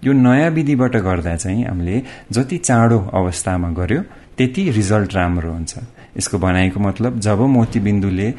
यो 0.04 0.12
नयाँ 0.14 0.50
विधिबाट 0.52 0.96
गर्दा 0.98 1.36
चाहिँ 1.36 1.64
हामीले 1.66 2.02
जति 2.32 2.58
चाँडो 2.58 3.00
अवस्थामा 3.14 3.70
गर्यो 3.80 4.02
त्यति 4.38 4.70
रिजल्ट 4.72 5.14
राम्रो 5.16 5.52
हुन्छ। 5.52 5.74
यसको 6.18 6.38
भनाइको 6.38 6.80
मतलब 6.80 7.20
जब 7.20 7.40
मोतीबिन्दुले 7.56 8.34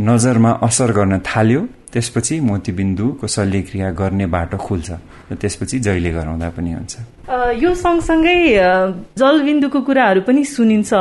नजरमा 0.00 0.50
असर 0.62 0.92
गर्न 0.92 1.18
थाल्यो 1.20 1.60
त्यसपछि 1.92 2.40
मोतीबिन्दुको 2.40 3.26
शल्यक्रिया 3.26 3.90
गर्ने 4.00 4.26
बाटो 4.34 4.56
खुल्छ 4.56 4.90
र 5.30 5.34
त्यसपछि 5.34 5.78
जहिले 5.86 6.10
गराउँदा 6.12 6.48
पनि 6.56 6.70
हुन्छ। 6.72 6.94
यो 7.62 7.74
सँगसँगै 7.74 8.38
जलबिन्दुको 9.18 9.80
कुराहरू 9.80 10.20
पनि 10.22 10.44
सुनिन्छ। 10.44 10.92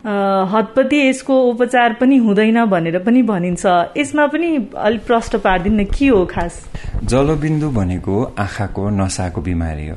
हतपति 0.00 0.98
यसको 1.08 1.34
उपचार 1.50 1.92
पनि 2.00 2.16
हुँदैन 2.16 2.64
भनेर 2.66 2.98
पनि 3.04 3.22
भनिन्छ। 3.22 3.64
यसमा 3.98 4.26
पनि 4.32 4.48
अलिक 4.72 5.02
प्रष्ट 5.06 5.36
पारिदिनु 5.44 5.84
के 5.92 6.08
हो 6.08 6.24
खास? 6.24 6.54
जलबिन्दु 7.04 7.68
भनेको 7.70 8.14
आँखाको 8.38 8.82
नसाको 8.90 9.40
बिमारी 9.40 9.86
हो। 9.88 9.96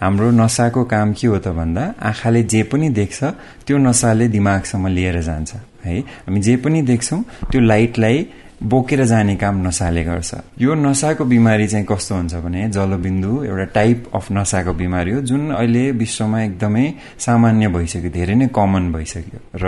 हाम्रो 0.00 0.30
नसाको 0.30 0.84
काम 0.84 1.12
के 1.12 1.26
हो 1.26 1.38
त 1.38 1.48
भन्दा 1.54 1.82
आँखाले 2.02 2.42
जे 2.42 2.62
पनि 2.72 2.88
देख्छ 2.90 3.24
त्यो 3.66 3.76
नसाले 3.78 4.28
दिमागसम्म 4.28 4.88
लिएर 4.88 5.20
जान्छ। 5.22 5.54
है 5.84 5.98
हामी 6.26 6.40
जे 6.40 6.56
पनि 6.56 6.82
देख्छौँ 6.82 7.20
त्यो 7.50 7.60
लाइटलाई 7.60 8.18
बोकेर 8.64 9.04
जाने 9.04 9.36
काम 9.36 9.66
नसाले 9.66 10.02
गर्छ। 10.04 10.34
यो 10.56 10.74
नसाको 10.74 11.24
बिमारी 11.24 11.66
चाहिँ 11.68 11.86
कस्तो 11.86 12.14
हुन्छ 12.14 12.34
भने 12.40 12.68
जलबिन्दु 12.72 13.32
एउटा 13.44 13.64
टाइप 13.76 13.98
अफ 14.14 14.32
नसाको 14.32 14.72
बिमारी 14.72 15.10
हो 15.12 15.20
जुन 15.20 15.50
अहिले 15.52 15.90
विश्वमा 16.00 16.38
एकदमै 16.42 16.84
सामान्य 17.20 17.68
भइसक्यो 17.68 18.10
धेरै 18.10 18.34
नै 18.34 18.46
कमन 18.48 18.84
भइसक्यो। 18.92 19.38
र 19.60 19.64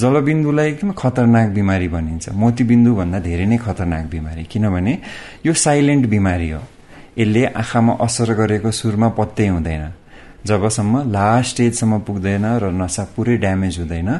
जलबिन्दुलाई 0.00 0.68
एकदमै 0.72 0.94
खतरनाक 0.96 1.48
बिमारी 1.52 1.88
भनिन्छ। 1.88 2.24
मोतीबिन्दु 2.32 2.90
भन्दा 2.96 3.18
धेरै 3.20 3.46
नै 3.46 3.56
खतरनाक 3.60 4.04
बिमारी। 4.08 4.42
किनभने 4.48 4.92
यो 5.46 5.52
साइलेन्ट 5.52 6.04
बिमारी 6.08 6.48
हो। 6.50 6.62
यसले 7.18 7.44
आँखामा 7.52 7.92
असर 8.00 8.28
गरेको 8.32 8.70
सुरमा 8.70 9.08
पत्तै 9.18 9.46
हुँदैन। 9.48 9.84
जबसम्म 10.46 10.94
लास्ट 11.12 11.50
स्टेजसम्म 11.50 11.98
पुग्दैन 12.06 12.44
र 12.62 12.64
नसा 12.72 13.02
पुरै 13.12 13.36
ड्यामेज 13.44 13.74
हुँदैन 13.78 14.10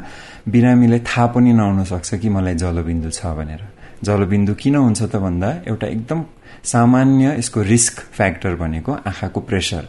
बिरामीलाई 0.53 1.01
थाहा 1.01 1.27
पनि 1.33 1.53
नहुन 1.55 1.85
सक्छ 1.89 2.15
कि 2.21 2.29
मलाई 2.29 2.55
जलबिन्दु 2.61 3.11
छ 3.11 3.21
भनेर। 3.39 3.63
जलबिन्दु 4.05 4.55
किन 4.55 4.77
हुन्छ 4.77 5.03
त 5.03 5.17
भन्दा 5.17 5.49
एउटा 5.69 5.87
एकदम 5.87 6.25
सामान्य 6.65 7.35
यसको 7.39 7.63
रिस्क 7.63 7.95
फ्याक्टर 8.17 8.55
भनेको 8.55 8.93
आँखाको 8.93 9.41
प्रेसर। 9.41 9.85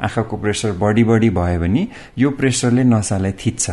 आँखाको 0.00 0.36
प्रेसर 0.36 0.72
बढी 0.82 1.04
बढी 1.04 1.30
भयो 1.30 1.60
भने 1.60 1.82
यो 2.18 2.30
प्रेसरले 2.30 2.84
नसालाई 2.84 3.32
थिच्छ 3.32 3.64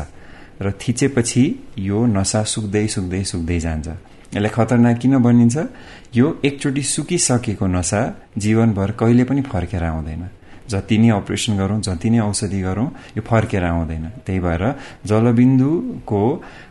र 0.62 0.72
थिचेपछि 0.82 1.44
यो 1.80 2.06
नसा 2.06 2.44
सुक्दै 2.44 2.86
सुक्दै 2.88 3.24
सुक्दै 3.24 3.60
जान्छ। 3.60 3.88
यसलाई 4.36 4.52
खतरनाक 4.56 4.98
किन 5.02 5.18
भनिन्छ? 5.20 5.58
यो 6.16 6.28
एकचोटि 6.46 6.84
सुकिसकेको 6.84 7.68
नसा 7.68 8.02
जीवनभर 8.38 8.92
कहिले 9.00 9.24
पनि 9.24 9.42
फर्केर 9.42 9.84
आउँदैन। 9.84 10.24
जति 10.72 10.98
नै 10.98 11.10
अपरेसन 11.20 11.58
गरौँ 11.58 11.80
जति 11.82 12.10
नै 12.10 12.20
औषधि 12.20 12.62
गरौँ 12.62 12.88
यो 13.18 13.22
फर्केर 13.22 13.64
आउँदैन। 13.64 14.06
त्यही 14.26 14.40
भएर 14.40 14.64
जलबिन्दुको 15.06 16.22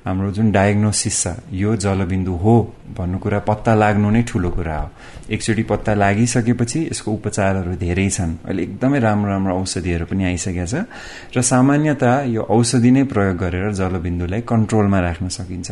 हाम्रो 0.06 0.30
जुन 0.32 0.50
डायग्नोसिस 0.52 1.22
छ 1.22 1.36
यो 1.52 1.76
जलबिन्दु 1.76 2.32
हो 2.42 2.56
भन्नु 2.96 3.18
कुरा 3.18 3.38
पत्ता 3.48 3.74
लाग्नु 3.74 4.10
नै 4.10 4.22
ठुलो 4.28 4.50
कुरा 4.50 4.78
हो। 4.80 4.88
एकचोटि 5.30 5.62
पत्ता 5.62 5.94
लागिसकेपछि 5.94 6.78
यसको 6.90 7.08
उपचारहरू 7.12 7.74
धेरै 7.76 8.08
छन्। 8.10 8.32
अहिले 8.44 8.62
एकदमै 8.62 8.98
राम्रो 8.98 9.30
राम्रो 9.30 9.52
औषधिहरू 9.60 10.04
पनि 10.10 10.24
आइसकेका 10.32 10.66
छ 10.66 10.74
र 11.36 11.38
सामान्यतः 11.52 12.12
यो 12.34 12.42
औषधि 12.50 12.90
नै 12.90 13.02
प्रयोग 13.12 13.36
गरेर 13.36 13.70
जलबिन्दुलाई 13.80 14.40
कन्ट्रोलमा 14.42 14.98
राख्न 15.00 15.28
सकिन्छ। 15.28 15.70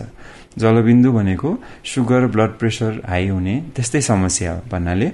जलबिन्दु 0.59 1.11
भनेको 1.13 1.51
सुगर 1.85 2.23
ब्लड 2.35 2.53
प्रेसर 2.61 2.93
हाई 3.09 3.27
हुने 3.29 3.55
त्यस्तै 3.75 4.01
समस्या 4.11 4.53
हो 4.53 4.61
भन्नाले 4.71 5.09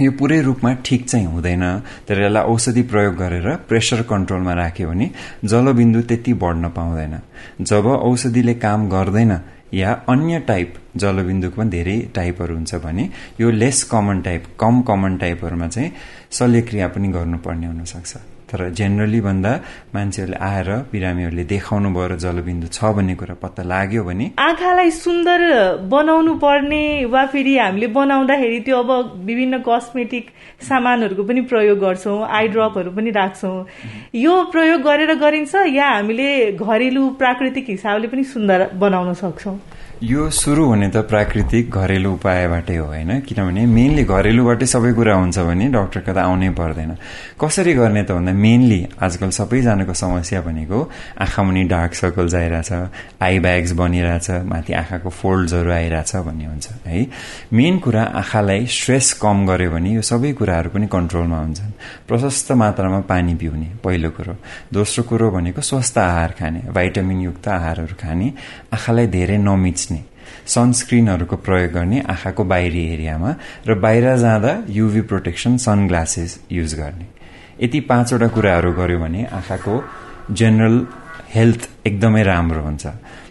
यो 0.00 0.10
पुरै 0.12 0.40
रूपमा 0.42 0.72
ठिक 0.84 1.08
चाहिँ 1.08 1.26
हुँदैन। 1.26 1.64
तर 2.08 2.20
यसलाई 2.22 2.44
औषधि 2.44 2.82
प्रयोग 2.82 3.14
गरेर 3.16 3.48
प्रेसर 3.68 4.02
कन्ट्रोलमा 4.02 4.52
राख्यो 4.52 4.88
भने 4.88 5.10
जलबिन्दु 5.44 6.00
त्यति 6.02 6.32
बढ्न 6.34 6.68
पाउँदैन। 6.68 7.14
जब 7.60 7.86
औषधिले 7.86 8.54
काम 8.54 8.88
गर्दैन 8.88 9.32
या 9.74 9.92
अन्य 10.08 10.40
टाइप 10.46 10.74
जलबिन्दुको 10.96 11.56
पनि 11.56 11.70
धेरै 11.70 11.98
टाइपहरू 12.14 12.54
हुन्छ 12.54 12.74
भने 12.84 13.08
यो 13.40 13.50
लेस 13.50 13.82
कमन 13.90 14.20
टाइप 14.20 14.44
कम 14.60 14.82
कमन 14.82 15.16
टाइपहरूमा 15.16 15.68
चाहिँ 15.68 15.92
शल्यक्रिया 16.30 16.88
पनि 16.88 17.08
गर्नुपर्ने 17.08 17.66
हुनसक्छ। 17.66 18.35
तर 18.50 18.68
जेनरली 18.78 19.20
भन्दा 19.20 19.52
मान्छेहरूले 19.94 20.38
आएर 20.48 20.68
बिरामीहरूले 20.92 21.44
देखाउनु 21.50 21.88
भयो 21.94 22.06
र 22.06 22.16
जलबिन्दु 22.24 22.66
छ 22.70 22.78
भन्ने 22.96 23.14
कुरा 23.20 23.34
पत्ता 23.42 23.62
लाग्यो 23.66 24.02
भने 24.06 24.30
आँखालाई 24.38 24.90
सुन्दर 25.02 25.40
बनाउनु 25.90 26.34
पर्ने 26.38 26.82
वा 27.10 27.24
फेरि 27.34 27.56
हामीले 27.58 27.86
बनाउँदाखेरि 27.98 28.60
त्यो 28.66 28.78
अब 28.78 28.90
विभिन्न 29.26 29.58
कस्मेटिक 29.68 30.24
सामानहरूको 30.68 31.22
पनि 31.26 31.40
प्रयोग 31.50 31.78
गर्छौँ 31.78 32.18
आई 32.38 32.48
ड्रपहरू 32.54 32.90
पनि 32.96 33.10
राख्छौँ। 33.18 33.66
यो 34.14 34.34
प्रयोग 34.54 34.80
गरेर 34.82 35.14
गरिन्छ 35.18 35.54
या 35.74 35.88
हामीले 35.90 36.30
घरेलु 36.52 37.02
प्राकृतिक 37.18 37.66
हिसाबले 37.68 38.08
पनि 38.08 38.24
सुन्दर 38.24 38.70
बनाउन 38.78 39.14
सक्छौँ? 39.22 39.58
यो 40.02 40.28
सुरु 40.30 40.64
हुने 40.68 40.88
त 40.92 40.96
प्राकृतिक 41.08 41.70
घरेलु 41.72 42.10
उपायबाटै 42.12 42.76
हो 42.76 42.86
होइन? 42.86 43.20
किनभने 43.24 43.64
मेनली 43.64 44.02
घरेलुबाटै 44.04 44.66
सबै 44.68 44.92
कुरा 44.92 45.14
हुन्छ 45.16 45.38
भने 45.40 45.68
डक्टरको 45.72 46.12
त 46.12 46.18
आउनै 46.20 46.50
पर्दैन। 46.52 46.92
कसरी 47.40 47.72
गर्ने 47.72 48.02
त 48.04 48.12
भन्दा 48.12 48.32
मेनली 48.36 48.80
आजकल 49.00 49.30
सबैजनाको 49.32 49.94
समस्या 49.96 50.40
भनेको 50.44 50.78
आँखा 51.16 51.42
मुनि 51.42 51.62
डार्क 51.72 51.92
सर्कल्स 51.96 52.34
आइरहेछ 52.34 52.70
आई 53.24 53.38
ब्याग्स 53.40 53.72
बनिरहेछ 53.72 54.28
माथि 54.44 54.72
आँखाको 54.84 55.08
फोल्ड्सहरू 55.08 55.70
आइरहेछ 55.72 56.12
भन्ने 56.28 56.44
हुन्छ 56.44 56.66
है? 56.84 57.06
मेन 57.56 57.78
कुरा 57.80 58.02
आँखालाई 58.20 58.66
स्ट्रेस 58.68 59.12
कम 59.24 59.46
गर्यो 59.48 59.70
भने 59.72 59.96
यो 59.96 60.02
सबै 60.04 60.32
कुराहरू 60.36 60.76
पनि 60.76 60.86
कन्ट्रोलमा 60.92 61.38
हुन्छन्। 61.40 61.72
प्रशस्त 62.04 62.52
मात्रामा 62.52 63.00
पानी 63.08 63.34
पिउने 63.40 63.68
पहिलो 63.80 64.10
कुरो। 64.12 64.36
दोस्रो 64.76 65.08
कुरो 65.08 65.30
भनेको 65.32 65.60
स्वस्थ 65.64 65.98
आहार 66.04 66.36
खाने 66.36 66.60
भाइटामिनयुक्त 66.76 67.48
आहारहरू 67.48 67.96
खाने 67.96 68.28
आँखालाई 68.76 69.06
धेरै 69.16 69.40
नमिच 69.40 69.84
बस्ने 69.86 69.95
सनस्क्रिनहरूको 70.46 71.36
प्रयोग 71.46 71.72
गर्ने 71.72 72.00
आँखाको 72.08 72.44
बाहिरी 72.44 72.84
एरियामा 72.92 73.30
र 73.66 73.74
बाहिर 73.84 74.16
जाँदा 74.16 74.52
युभी 74.70 75.00
प्रोटेक्सन 75.10 75.56
सनग्लासेस 75.66 76.38
युज 76.52 76.74
गर्ने। 76.74 77.06
यति 77.62 77.80
पाँचवटा 77.90 78.28
कुराहरू 78.28 78.72
गर्यो 78.72 78.98
भने 79.00 79.24
आँखाको 79.32 79.74
जेनरल 80.30 80.86
हेल्थ 81.34 81.68
एकदमै 81.86 82.22
राम्रो 82.22 82.62
हुन्छ। 82.62 82.86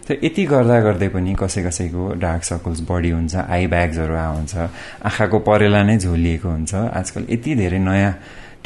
त 0.06 0.18
यति 0.22 0.44
गर्दा 0.46 0.80
गर्दै 0.80 1.08
पनि 1.08 1.34
कसै 1.34 1.62
कसैको 1.66 2.02
डार्क 2.22 2.42
सर्कल्स 2.44 2.80
बढी 2.90 3.10
हुन्छ 3.10 3.34
आई 3.36 3.66
ब्याग्सहरू 3.66 4.14
आउँछ 4.14 4.54
आँखाको 5.02 5.38
परेला 5.48 5.82
नै 5.82 5.96
झोलिएको 5.98 6.48
हुन्छ। 6.48 6.74
आजकल 6.74 7.26
यति 7.30 7.54
धेरै 7.54 7.78
नयाँ 7.78 8.12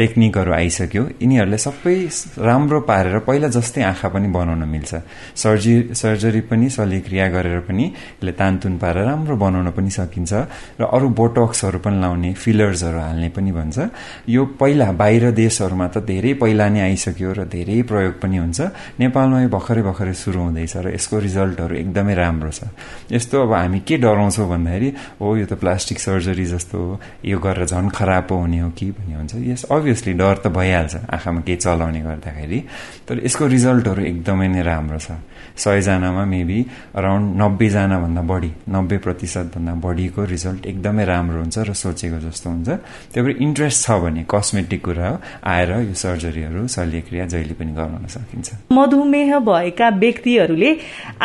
टेक्निकहरू 0.00 0.52
आइसक्यो। 0.52 1.02
यिनीहरूले 1.20 1.58
सबै 1.60 1.96
राम्रो 2.40 2.80
पारेर 2.88 3.18
पहिला 3.28 3.48
जस्तै 3.52 3.82
आँखा 3.84 4.08
पनि 4.08 4.28
बनाउन 4.32 4.64
मिल्छ। 4.64 4.92
सर्जरी 5.36 5.94
सर्जरी 5.94 6.40
पनि 6.48 6.68
शल्यक्रिया 6.72 7.26
गरेर 7.28 7.60
पनि 7.68 7.84
यसले 7.84 8.32
तानतुन 8.32 8.74
पारेर 8.80 9.04
राम्रो 9.04 9.36
बनाउन 9.36 9.68
पनि 9.76 9.90
सकिन्छ 9.92 10.32
र 10.80 10.82
अरू 10.88 11.08
बोटक्सहरू 11.20 11.78
पनि 11.84 12.00
लाउने 12.00 12.30
फिलर्सहरू 12.32 12.98
हाल्ने 12.98 13.28
पनि 13.36 13.50
भन्छ। 13.52 13.78
यो 14.28 14.42
पहिला 14.56 14.88
बाहिर 14.96 15.24
देशहरूमा 15.36 15.86
त 15.92 15.96
धेरै 16.08 16.32
पहिला 16.40 16.66
नै 16.72 16.80
आइसक्यो 16.80 17.30
र 17.36 17.40
धेरै 17.44 17.82
प्रयोग 17.84 18.14
पनि 18.22 18.36
हुन्छ। 18.40 18.58
नेपालमा 19.00 19.38
यो 19.44 19.48
भर्खरै 19.52 19.82
भर्खरै 19.84 20.14
सुरु 20.16 20.40
हुँदैछ 20.40 20.74
र 20.80 20.86
यसको 20.96 21.16
रिजल्टहरू 21.20 21.74
एकदमै 21.76 22.14
राम्रो 22.14 22.50
छ। 22.50 22.60
यस्तो 23.12 23.36
अब 23.44 23.52
हामी 23.52 23.80
के 23.84 23.96
डराउँछौँ 24.00 24.48
भन्दाखेरि 24.48 24.88
हो 25.20 25.26
यो 25.36 25.46
त 25.46 25.52
प्लास्टिक 25.60 25.98
सर्जरी 26.00 26.46
जस्तो 26.54 26.78
यो 27.26 27.36
गरेर 27.36 27.66
झन् 27.68 27.92
खराब 27.92 28.32
हुने 28.32 28.58
हो 28.64 28.70
कि? 28.72 28.86
भन्ने 28.96 29.14
हुन्छ। 29.20 29.34
यस 29.50 29.62
अभियसली 29.90 30.12
डर 30.14 30.36
त 30.38 30.46
भइहाल्छ 30.54 30.94
आँखामा 31.10 31.40
केही 31.42 31.58
चलाउने 31.58 32.00
गर्दाखेरि। 32.06 32.58
तर 33.10 33.14
यसको 33.26 33.46
रिजल्टहरू 33.46 34.02
एकदमै 34.06 34.48
नै 34.54 34.62
राम्रो 34.62 34.98
छ। 35.02 35.18
सयजनामा 35.60 36.24
मेबी 36.24 36.58
अराउन्ड 36.98 37.26
नब्बेजनाभन्दा 37.42 38.22
बढी 38.32 38.50
नब्बे 38.74 38.96
प्रतिशतभन्दा 39.06 39.72
बढीको 39.84 40.24
रिजल्ट 40.24 40.66
एकदमै 40.66 41.04
राम्रो 41.04 41.38
हुन्छ 41.40 41.58
र 41.68 41.72
सोचेको 41.74 42.18
जस्तो 42.26 42.46
हुन्छ। 42.50 42.68
त्यही 43.12 43.22
भएर 43.24 43.36
इन्ट्रेस्ट 43.46 43.78
छ 43.84 43.90
भने 44.02 44.22
कस्मेटिक 44.30 44.80
कुरा 44.84 45.08
हो। 45.08 45.16
आएर 45.44 45.70
यो 45.88 45.94
सर्जरीहरू 45.94 46.66
शल्यक्रिया 46.76 47.24
जहिले 47.32 47.54
पनि 47.60 47.72
गराउन 47.78 48.06
सकिन्छ। 48.16 48.48
मधुमेह 48.72 49.38
भएका 49.38 49.88
व्यक्तिहरूले 50.02 50.70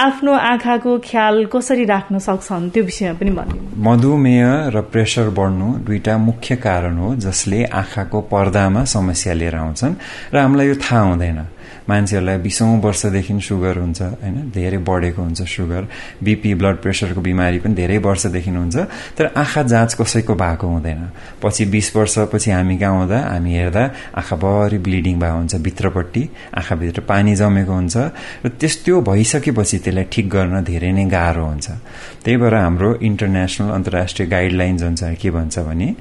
आफ्नो 0.06 0.32
आँखाको 0.52 0.92
ख्याल 1.06 1.36
कसरी 1.54 1.86
राख्न 1.86 2.20
सक्छन् 2.20 2.70
त्यो 2.74 2.84
विषयमा 2.84 3.14
पनि 3.20 3.32
भन्नु 3.40 3.58
मधुमेह 3.88 4.70
र 4.76 4.82
प्रेसर 4.92 5.30
बढ्नु 5.40 5.68
दुईटा 5.86 6.18
मुख्य 6.18 6.56
कारण 6.68 6.98
हो 6.98 7.16
जसले 7.26 7.64
आँखाको 7.82 8.22
पर्दामा 8.34 8.84
समस्या 8.96 9.34
लिएर 9.34 9.56
आउँछन्। 9.56 9.94
र 10.34 10.38
हामीलाई 10.38 10.68
यो 10.68 10.76
थाहा 10.76 11.02
हुँदैन। 11.02 11.40
मान्छेहरूलाई 11.90 12.38
बिसौँ 12.38 12.82
वर्षदेखि 12.82 13.34
सुगर 13.42 13.78
हुन्छ 13.78 14.02
होइन? 14.02 14.52
धेरै 14.54 14.78
बढेको 14.78 15.22
हुन्छ 15.22 15.42
सुगर 15.46 15.88
बिपी 16.24 16.54
ब्लड 16.56 16.78
प्रेसरको 16.82 17.22
बिमारी 17.22 17.60
पनि 17.60 17.74
धेरै 17.76 17.98
वर्षदेखि 17.98 18.50
हुन्छ 18.50 18.76
तर 19.18 19.26
आँखा 19.38 19.64
जाँच 19.64 19.94
कसैको 20.02 20.36
भएको 20.36 20.68
हुँदैन। 20.68 21.02
पछि 21.44 21.66
बिस 21.66 21.96
वर्षपछि 21.96 22.52
हामी 22.52 22.78
कहाँ 22.78 23.00
हुँदा? 23.00 23.20
हामी 23.20 23.54
हेर्दा 23.54 23.84
आँखाभरि 24.18 24.78
ब्लिडिङ 24.78 25.20
भएको 25.20 25.38
हुन्छ 25.38 25.56
भित्रपट्टि 25.56 26.24
आँखाभित्र 26.58 27.02
पानी 27.02 27.36
जमेको 27.36 27.74
हुन्छ 27.74 27.98
र 28.46 28.50
त्यस्तो 28.50 29.02
भइसकेपछि 29.02 29.78
त्यसलाई 29.78 30.04
ठिक 30.12 30.30
गर्न 30.30 30.64
धेरै 30.64 30.92
नै 30.92 31.06
गाह्रो 31.06 31.46
हुन्छ। 31.46 31.68
त्यही 32.24 32.38
भएर 32.38 32.56
हाम्रो 32.56 32.94
इन्टरनेसनल 33.02 33.70
अन्तर्राष्ट्रिय 33.70 34.28
गाइडलाइन्स 34.30 34.84
अनुसार 34.84 35.14
के 35.22 35.30
भन्छ 35.32 35.60
भने 35.60 35.96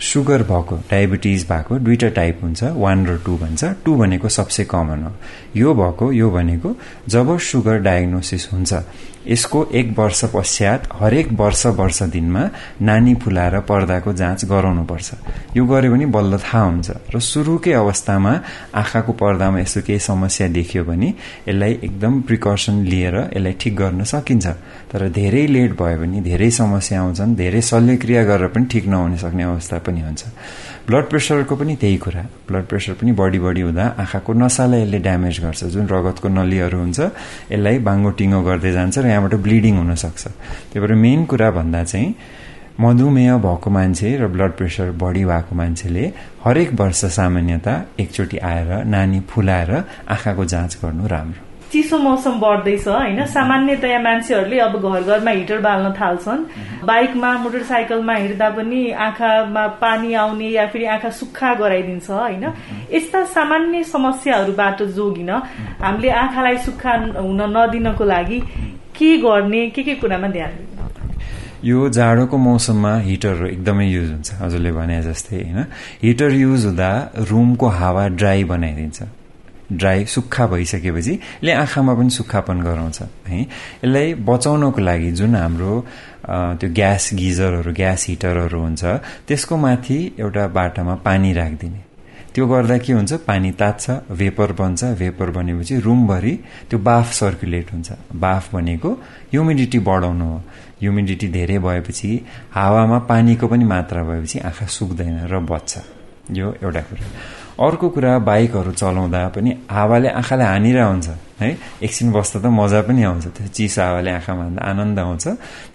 सुगर 0.00 0.42
भएको 0.42 0.76
डायबिटिज 0.90 1.44
भएको 1.48 1.78
दुईवटा 1.78 2.08
टाइप 2.08 2.40
हुन्छ 2.42 2.62
वान 2.64 3.06
र 3.06 3.16
टू 3.26 3.36
भन्छ। 3.38 3.64
टू 3.84 3.94
भनेको 3.96 4.28
सबसे 4.28 4.64
कमन 4.64 5.02
हो। 5.04 5.12
यो 5.56 5.74
भएको 5.74 6.12
यो 6.12 6.30
भनेको 6.30 6.74
जब 7.08 7.38
सुगर 7.38 7.78
डायग्नोसिस 7.78 8.48
हुन्छ 8.52 8.72
यसको 9.28 9.64
एक 9.74 9.92
वर्ष 9.98 10.24
पश्चात 10.34 10.88
हरेक 11.00 11.32
वर्ष 11.40 11.66
वर्ष 11.76 12.02
दिनमा 12.02 12.48
नानी 12.80 13.14
फुलाएर 13.14 13.58
पर्दाको 13.68 14.12
जाँच 14.12 14.44
गराउनुपर्छ। 14.44 15.10
यो 15.56 15.64
गर्यो 15.66 15.92
भने 15.92 16.06
बल्ल 16.06 16.38
थाहा 16.38 16.64
हुन्छ। 16.64 16.90
र 17.14 17.20
सुरुकै 17.20 17.72
अवस्थामा 17.72 18.32
आँखाको 18.74 19.12
पर्दामा 19.12 19.60
यस्तो 19.60 19.80
केही 19.84 19.98
समस्या 20.00 20.48
देखियो 20.48 20.84
भने 20.84 21.08
यसलाई 21.48 21.72
एकदम 21.84 22.20
प्रिकसन 22.22 22.82
लिएर 22.88 23.16
यसलाई 23.36 23.52
ठिक 23.60 23.76
गर्न 23.76 24.04
सकिन्छ। 24.04 24.46
तर 24.90 25.08
धेरै 25.08 25.46
लेट 25.46 25.72
भयो 25.78 25.98
भने 26.02 26.20
धेरै 26.20 26.50
समस्या 26.50 27.00
आउँछन् 27.00 27.34
धेरै 27.36 27.60
शल्यक्रिया 27.62 28.22
गरेर 28.26 28.48
पनि 28.54 28.64
ठिक 28.72 28.86
नहुन 28.90 29.16
सक्ने 29.22 29.42
अवस्था 29.42 29.78
पनि 29.86 30.00
हुन्छ। 30.02 30.22
ब्लड 30.86 31.04
प्रेसरको 31.10 31.54
पनि 31.56 31.74
त्यही 31.78 31.96
कुरा। 32.04 32.22
ब्लड 32.48 32.64
प्रेसर 32.66 32.92
पनि 32.98 33.12
बढी 33.14 33.38
बढी 33.38 33.60
हुँदा 33.60 33.84
आँखाको 34.02 34.32
नसालाई 34.42 34.82
यसले 34.82 34.98
ड्यामेज 34.98 35.36
गर्छ। 35.44 35.64
जुन 35.74 35.86
रगतको 35.94 36.28
नलीहरू 36.28 36.78
हुन्छ 36.78 37.00
यसलाई 37.54 37.78
बाङ्गो 37.86 38.10
टिङ्गो 38.18 38.40
गर्दै 38.42 38.72
जान्छ 38.72 38.98
र 38.98 39.06
यहाँबाट 39.06 39.34
ब्लिडिङ 39.46 39.74
हुनसक्छ 39.78 40.22
त्यही 40.26 40.80
भएर 40.82 40.94
मेन 41.04 41.24
कुरा 41.30 41.50
भन्दा 41.54 41.82
चाहिँ 41.84 42.08
मधुमेह 42.80 43.36
भएको 43.46 43.70
मान्छे 43.70 44.08
र 44.18 44.26
ब्लड 44.34 44.52
प्रेसर 44.58 44.90
बढी 45.02 45.24
भएको 45.30 45.52
मान्छेले 45.54 46.04
हरेक 46.44 46.70
वर्ष 46.80 47.04
सामान्यता 47.18 47.74
एकचोटि 48.02 48.38
आएर 48.50 48.70
नानी 48.90 49.20
फुलाएर 49.30 49.70
आँखाको 50.10 50.44
जाँच 50.52 50.78
गर्नु 50.82 51.06
राम्रो। 51.14 51.49
चिसो 51.72 51.98
मौसम 51.98 52.38
बढ्दैछ 52.40 52.86
होइन 52.88 53.24
सामान्यतया 53.30 53.98
मान्छेहरूले 54.02 54.58
अब 54.60 54.72
घर 54.82 55.02
घरमा 55.02 55.30
हिटर 55.30 55.58
बाल्न 55.62 55.92
थाल्छन्। 55.94 56.40
बाइकमा 56.86 57.30
मोटरसाइकलमा 57.38 58.14
हिँड्दा 58.14 58.48
पनि 58.56 58.80
आँखामा 59.06 59.66
पानी 59.82 60.14
आउने 60.14 60.48
या 60.50 60.66
फेरि 60.66 60.84
आँखा 60.94 61.10
सुक्खा 61.10 61.54
गराइदिन्छ 61.54 62.10
होइन? 62.10 62.44
यस्ता 62.92 63.24
सामान्य 63.34 63.82
समस्याहरूबाट 63.84 64.82
जोगिन 64.96 65.30
हामीले 65.82 66.10
आँखालाई 66.22 66.56
सुक्खा 66.66 66.92
हुन 67.18 67.40
नदिनको 67.56 68.04
लागि 68.04 68.40
के 68.98 69.16
गर्ने 69.18 69.62
के 69.70 69.82
के 69.82 69.94
कुरामा 70.02 70.28
ध्यान 70.28 70.58
यो 71.64 71.88
जाडोको 71.92 72.36
मौसममा 72.38 72.92
हिटरहरू 72.98 73.46
एकदमै 73.46 73.86
युज 73.86 74.10
हुन्छ 74.10 74.34
हजुरले 74.42 74.72
भने 74.72 75.00
जस्तै 75.02 75.36
होइन? 75.36 75.64
हिटर 76.02 76.32
युज 76.34 76.64
हुँदा 76.66 76.90
रुमको 77.30 77.66
हावा 77.78 78.06
ड्राई 78.18 78.44
बनाइदिन्छ। 78.44 79.02
ड्राई 79.72 80.04
सुक्खा 80.04 80.46
भइसकेपछि 80.46 81.12
यसले 81.12 81.52
आँखामा 81.52 81.94
पनि 81.94 82.10
सुक्खापन 82.10 82.60
गराउँछ 82.62 83.00
है? 83.28 83.40
यसलाई 83.40 84.14
बचाउनको 84.28 84.80
लागि 84.80 85.10
जुन 85.12 85.36
हाम्रो 85.36 85.74
त्यो 86.58 86.68
ग्यास 86.74 87.10
गिजरहरू 87.14 87.72
ग्यास 87.74 88.06
हिटरहरू 88.08 88.60
हुन्छ 88.60 88.84
त्यसको 89.28 89.56
माथि 89.56 89.98
एउटा 90.18 90.46
बाटामा 90.48 90.94
पानी 91.06 91.32
राखिदिने। 91.32 91.80
त्यो 92.34 92.46
गर्दा 92.46 92.76
के 92.78 92.92
हुन्छ? 92.92 93.12
पानी 93.26 93.50
तात्छ 93.60 93.90
भेपर 94.18 94.52
बन्छ 94.58 94.84
भेपर 94.98 95.30
बनेपछि 95.30 95.78
रुमभरि 95.86 96.34
त्यो 96.70 96.78
बाफ 96.78 97.12
सर्कुलेट 97.12 97.72
हुन्छ। 97.72 97.90
बाफ 98.14 98.54
भनेको 98.54 98.90
ह्युमिडिटी 99.32 99.78
बढाउनु 99.78 100.24
हो। 100.24 100.38
ह्युमिडिटी 100.80 101.28
धेरै 101.28 101.58
भएपछि 101.58 102.10
हावामा 102.54 102.98
पानीको 103.10 103.46
पनि 103.48 103.64
मात्रा 103.64 104.02
भएपछि 104.04 104.38
आँखा 104.38 104.66
सुक्दैन 104.66 105.26
र 105.26 105.38
बच्छ। 105.42 105.78
यो 106.30 106.54
एउटा 106.62 106.80
कुरा। 106.80 107.06
अर्को 107.60 107.88
कुरा 107.92 108.18
बाइकहरू 108.24 108.72
चलाउँदा 108.72 109.20
पनि 109.36 109.50
हावाले 109.70 110.08
आँखाले 110.08 110.44
हानिरह 110.44 110.84
हुन्छ 110.84 111.08
है? 111.40 111.48
एकछिन 111.84 112.12
बस्दा 112.12 112.38
त 112.40 112.46
मजा 112.48 112.80
पनि 112.88 113.02
आउँछ 113.04 113.26
त्यो 113.36 113.46
चिसो 113.52 113.80
हावाले 113.82 114.10
आँखामा 114.10 114.42
हान्दा 114.42 114.60
आनन्द 114.64 114.98
आउँछ। 114.98 115.24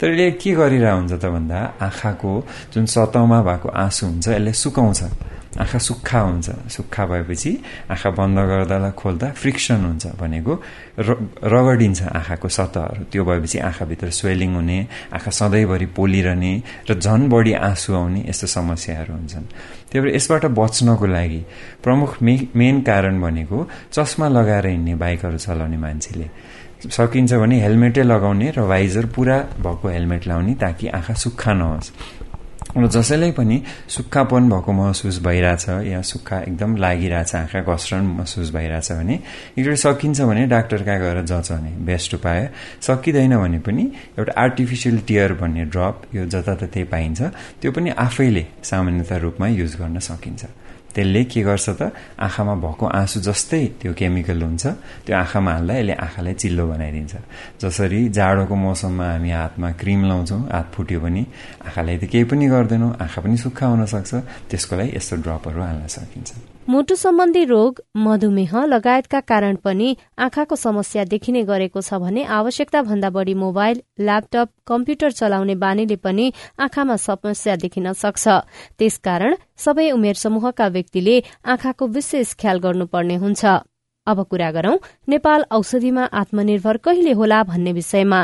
तर 0.02 0.10
यसले 0.10 0.32
के 0.42 0.52
गरिरह 0.58 0.92
हुन्छ 0.98 1.14
त 1.22 1.26
भन्दा 1.30 1.58
आँखाको 1.86 2.32
जुन 2.74 2.86
सतहमा 2.90 3.40
भएको 3.46 3.70
आँसु 3.70 4.06
हुन्छ 4.06 4.28
यसले 4.28 4.54
सुकाउँछ। 4.54 5.02
आँखा 5.56 5.78
सुक्खा 5.80 6.20
हुन्छ 6.20 6.50
सुक्खा 6.76 7.06
भएपछि 7.06 7.52
आँखा 7.92 8.10
बन्द 8.12 8.40
गर्दा 8.50 8.90
खोल्दा 8.92 9.28
फ्रिक्सन 9.40 9.86
हुन्छ 9.86 10.06
भनेको 10.20 10.54
रगडिन्छ 11.00 12.02
आँखाको 12.12 12.48
सतहहरू। 12.50 13.04
त्यो 13.12 13.24
भएपछि 13.26 13.58
आँखाभित्र 13.60 14.10
स्वेलिङ 14.20 14.56
हुने 14.56 14.80
आँखा 15.16 15.32
सधैँभरि 15.32 15.86
पोलिरहने 15.96 16.54
र 16.90 17.00
झन 17.00 17.30
बढी 17.30 17.54
आँसु 17.72 17.94
आउने 17.96 18.22
यस्तो 18.28 18.48
समस्याहरू 18.48 19.14
हुन्छन्। 19.14 19.46
त्यही 19.92 20.02
भएर 20.04 20.16
यसबाट 20.16 20.46
बच्नको 20.60 21.06
लागि 21.06 21.42
प्रमुख 21.84 22.22
मेन 22.22 22.82
कारण 22.84 23.22
भनेको 23.22 23.68
चस्मा 23.94 24.28
लगाएर 24.28 24.68
हिँड्ने 24.68 24.96
बाइकहरू 24.96 25.38
चलाउने 25.38 25.78
मान्छेले। 25.78 26.30
सकिन्छ 26.86 27.34
भने 27.34 27.56
हेलमेटै 27.62 28.04
लगाउने 28.04 28.52
र 28.52 28.60
वाइजर 28.62 29.06
पुरा 29.16 29.38
भएको 29.64 29.88
हेलमेट 29.90 30.28
लाउने 30.28 30.54
ताकि 30.62 30.88
आँखा 30.88 31.14
सुक्खा 31.14 31.54
नहोस्। 31.54 31.92
र 32.74 32.88
जसैलाई 32.88 33.32
पनि 33.32 33.62
सुक्खापन 33.88 34.50
भएको 34.50 34.72
महसुस 34.74 35.20
भइरहेछ 35.24 35.88
या 35.88 36.02
सुक्खा 36.02 36.40
एकदम 36.42 36.76
लागिरहेछ 36.76 37.36
आँखा 37.36 37.62
घस्रन 37.62 38.04
महसुस 38.18 38.52
भइरहेछ 38.52 38.92
भने 38.92 39.16
एकचोटि 39.58 39.78
सकिन्छ 39.78 40.22
भने 40.22 40.46
डाक्टर 40.48 40.84
कहाँ 40.84 41.00
गएर 41.00 41.22
जचाउने 41.24 41.72
बेस्ट 41.86 42.14
उपाय। 42.16 42.50
सकिँदैन 42.82 43.38
भने 43.38 43.60
पनि 43.60 43.84
एउटा 44.20 44.34
आर्टिफिसियल 44.38 45.00
टियर 45.08 45.34
भन्ने 45.34 45.66
ड्रप 45.66 46.02
यो 46.16 46.26
जताततै 46.26 46.84
पाइन्छ। 46.84 47.22
त्यो 47.62 47.72
पनि 47.72 47.90
आफैले 47.90 48.46
सामान्यता 48.64 49.18
रूपमा 49.18 49.48
युज 49.48 49.76
गर्न 49.76 50.00
सकिन्छ। 50.00 50.46
त्यसले 50.96 51.24
के 51.28 51.42
गर्छ 51.44 51.68
त? 51.76 51.92
आँखामा 52.16 52.56
भएको 52.64 52.86
आँसु 52.88 53.20
जस्तै 53.28 53.64
त्यो 53.84 53.92
केमिकल 54.00 54.42
हुन्छ। 54.42 54.64
त्यो 55.06 55.14
आँखामा 55.16 55.52
हाल्दा 55.52 55.74
यसले 55.76 55.94
आँखालाई 55.94 56.34
चिल्लो 56.40 56.64
बनाइदिन्छ। 56.72 57.16
जसरी 57.62 58.00
जाडोको 58.16 58.56
मौसममा 58.56 59.06
हामी 59.12 59.32
हातमा 59.32 59.70
क्रिम 59.76 60.02
लाउँछौँ 60.08 60.42
हात 60.56 60.68
फुट्यो 60.72 61.00
भने 61.04 61.24
आँखालाई 61.68 61.98
त 62.00 62.04
केही 62.08 62.24
पनि 62.32 62.46
गर्दैनौँ 62.48 62.92
आँखा 62.96 63.20
पनि 63.22 63.38
सुक्खा 63.44 63.66
हुन 63.68 63.86
सक्छ। 63.86 64.12
त्यसको 64.50 64.74
लागि 64.76 64.96
यस्तो 64.96 65.16
ड्रपहरू 65.20 65.62
हाल्न 65.62 65.88
सकिन्छ। 65.92 66.55
मुटु 66.70 66.96
सम्बन्धी 66.96 67.44
रोग 67.46 67.80
मधुमेह 68.04 68.54
लगायतका 68.66 69.20
कारण 69.22 69.56
पनि 69.64 69.90
आँखाको 70.26 70.56
समस्या 70.56 71.04
देखिने 71.06 71.44
गरेको 71.46 71.82
छ 71.82 72.00
भने 72.02 72.24
आवश्यकता 72.38 72.82
भन्दा 72.82 73.10
बढी 73.18 73.34
मोबाइल 73.42 73.82
ल्यापटप 74.02 74.50
कम्प्युटर 74.68 75.12
चलाउने 75.12 75.56
बानीले 75.62 75.96
पनि 76.02 76.26
आँखामा 76.60 76.96
समस्या 77.06 77.56
देखिन 77.62 77.92
सक्छ। 77.94 78.28
त्यसकारण 78.80 79.36
सबै 79.66 79.90
उमेर 79.92 80.16
समूहका 80.18 80.68
व्यक्तिले 80.74 81.22
आँखाको 81.46 81.88
विशेष 81.88 82.34
ख्याल 82.42 82.58
गर्नुपर्ने 82.66 83.16
हुन्छ। 83.22 83.46
अब 84.08 84.24
कुरा 84.24 84.52
गरौं 84.52 84.78
नेपाल 85.10 85.46
औषधिमा 85.52 86.04
आत्मनिर्भर 86.14 86.78
कहिले 86.78 87.12
होला 87.12 87.44
भन्ने 87.44 87.74
विषयमा। 87.74 88.22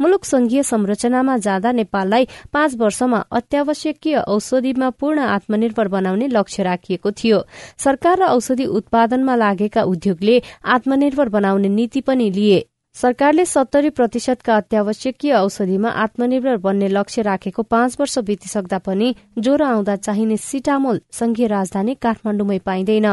मुलुक 0.00 0.24
संघीय 0.24 0.62
संरचनामा 0.62 1.36
जाँदा 1.36 1.72
नेपाललाई 1.72 2.28
पाँच 2.52 2.74
वर्षमा 2.76 3.18
अत्यावश्यकीय 3.32 4.16
औषधिमा 4.16 4.90
पूर्ण 4.90 5.18
आत्मनिर्भर 5.18 5.88
बनाउने 5.88 6.26
लक्ष्य 6.28 6.62
राखिएको 6.62 7.10
थियो। 7.10 7.42
सरकार 7.78 8.18
र 8.18 8.22
औषधि 8.22 8.64
उत्पादनमा 8.64 9.36
लागेका 9.36 9.82
उद्योगले 9.82 10.42
आत्मनिर्भर 10.64 11.28
बनाउने 11.28 11.68
नीति 11.68 12.00
पनि 12.00 12.30
लिए। 12.30 12.68
सरकारले 12.94 13.44
सत्तरी 13.46 13.90
प्रतिशतका 13.90 14.56
अत्यावश्यकीय 14.56 15.32
औषधिमा 15.34 15.88
आत्मनिर्भर 16.02 16.56
बन्ने 16.56 16.88
लक्ष्य 16.88 17.22
राखेको 17.22 17.62
पाँच 17.64 17.96
वर्ष 18.00 18.18
बितिसक्दा 18.28 18.78
पनि 18.78 19.14
ज्वरो 19.38 19.66
आउँदा 19.66 19.94
चाहिने 19.96 20.36
सिटामोल 20.36 21.00
संघीय 21.10 21.46
राजधानी 21.46 21.94
काठमाण्डुमै 22.02 22.58
पाइँदैन। 22.58 23.08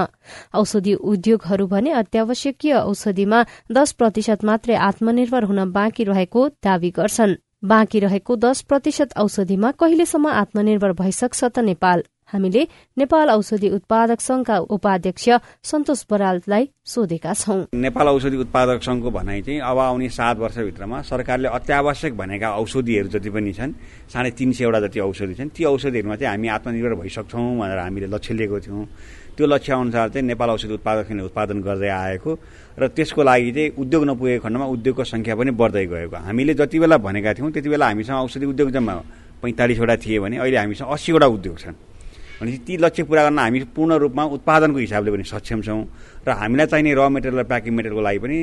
औषधि 0.53 0.93
उद्योगहरू 0.93 1.67
भने 1.67 1.91
अत्यावश्यकीय 2.01 2.73
औषधिमा 2.73 3.43
दश 3.71 3.91
प्रतिशत 3.93 4.43
मात्रै 4.43 4.75
आत्मनिर्भर 4.89 5.43
हुन 5.43 5.71
बाँकी 5.71 6.03
रहेको 6.03 6.47
दावी 6.63 6.89
गर्छन्। 6.99 7.35
बाँकी 7.63 7.99
रहेको 7.99 8.35
दश 8.35 8.61
प्रतिशत 8.61 9.17
औषधिमा 9.17 9.71
कहिलेसम्म 9.79 10.27
आत्मनिर्भर 10.43 10.91
भइसक्छ 10.99 11.43
त 11.43 11.59
नेपाल? 11.59 12.03
हामीले 12.33 12.67
नेपाल 12.97 13.29
औषधि 13.29 13.69
उत्पादक 13.69 14.21
संघका 14.21 14.57
उपाध्यक्ष 14.69 15.29
सन्तोष 15.63 16.03
बराललाई 16.09 16.69
सोधेका 16.85 17.33
छौं। 17.33 17.63
नेपाल 17.75 18.07
औषधि 18.07 18.37
उत्पादक 18.37 18.83
संघको 18.83 19.09
भनाइ 19.11 19.41
चाहिँ 19.41 19.59
अब 19.59 19.77
आउने 19.79 20.09
सात 20.09 20.37
वर्षभित्रमा 20.37 21.01
सरकारले 21.09 21.47
अत्यावश्यक 21.49 22.17
भनेका 22.17 22.49
औषधिहरू 22.55 23.09
जति 23.09 23.29
पनि 23.29 23.53
छन् 23.53 23.73
साढे 24.13 24.31
तिन 24.37 24.51
सयवटा 24.53 24.79
जति 24.87 24.99
औषधि 24.99 25.33
छन् 25.35 25.49
ती 25.49 25.63
औषधिहरूमा 25.65 26.15
चाहिँ 26.15 26.31
हामी 26.31 26.47
आत्मनिर्भर 26.47 26.95
भइसक्छौँ 27.01 27.57
भनेर 27.57 27.77
हामीले 27.79 28.07
लक्ष्य 28.07 28.33
लिएको 28.33 28.59
थियौँ। 28.59 28.85
त्यो 29.37 29.47
लक्ष्य 29.47 29.73
अनुसार 29.73 30.09
चाहिँ 30.09 30.27
नेपाल 30.27 30.49
औषधि 30.49 30.73
उत्पादकले 30.73 31.23
उत्पादन 31.23 31.61
गर्दै 31.61 31.89
आएको 31.89 32.31
र 32.79 32.87
त्यसको 32.87 33.23
लागि 33.23 33.51
चाहिँ 33.51 33.69
उद्योग 33.79 34.03
नपुगेको 34.05 34.43
खण्डमा 34.43 34.65
उद्योगको 34.65 35.03
संख्या 35.03 35.35
पनि 35.35 35.51
बढ्दै 35.51 35.85
गएको। 35.85 36.17
हामीले 36.27 36.53
जति 36.53 36.79
बेला 36.79 36.97
भनेका 36.97 37.33
थियौँ 37.33 37.51
त्यति 37.51 37.69
बेला 37.69 37.85
हामीसँग 37.85 38.17
औषधि 38.19 38.45
उद्योग 38.45 38.71
जम्मा 38.71 38.93
पैँतालिसवटा 39.41 39.95
थिए 39.95 40.19
भने 40.19 40.37
अहिले 40.37 40.57
हामीसँग 40.57 40.89
अस्सीवटा 40.91 41.27
उद्योग 41.27 41.57
छन्। 41.59 41.75
भनेपछि 42.39 42.57
ती 42.67 42.77
लक्ष्य 42.77 43.03
पुरा 43.03 43.23
गर्न 43.23 43.39
हामी 43.39 43.59
पूर्ण 43.75 43.91
रूपमा 43.99 44.23
उत्पादनको 44.39 44.79
हिसाबले 44.79 45.11
पनि 45.11 45.23
सक्षम 45.27 45.61
छौँ। 45.61 45.81
र 46.23 46.29
हामीलाई 46.31 46.67
चाहिने 46.71 46.93
र 46.95 47.07
मेटेरियल 47.11 47.39
र 47.39 47.43
प्याकिङ 47.43 47.73
मेटेरियलको 47.75 48.01
लागि 48.01 48.19
पनि 48.23 48.37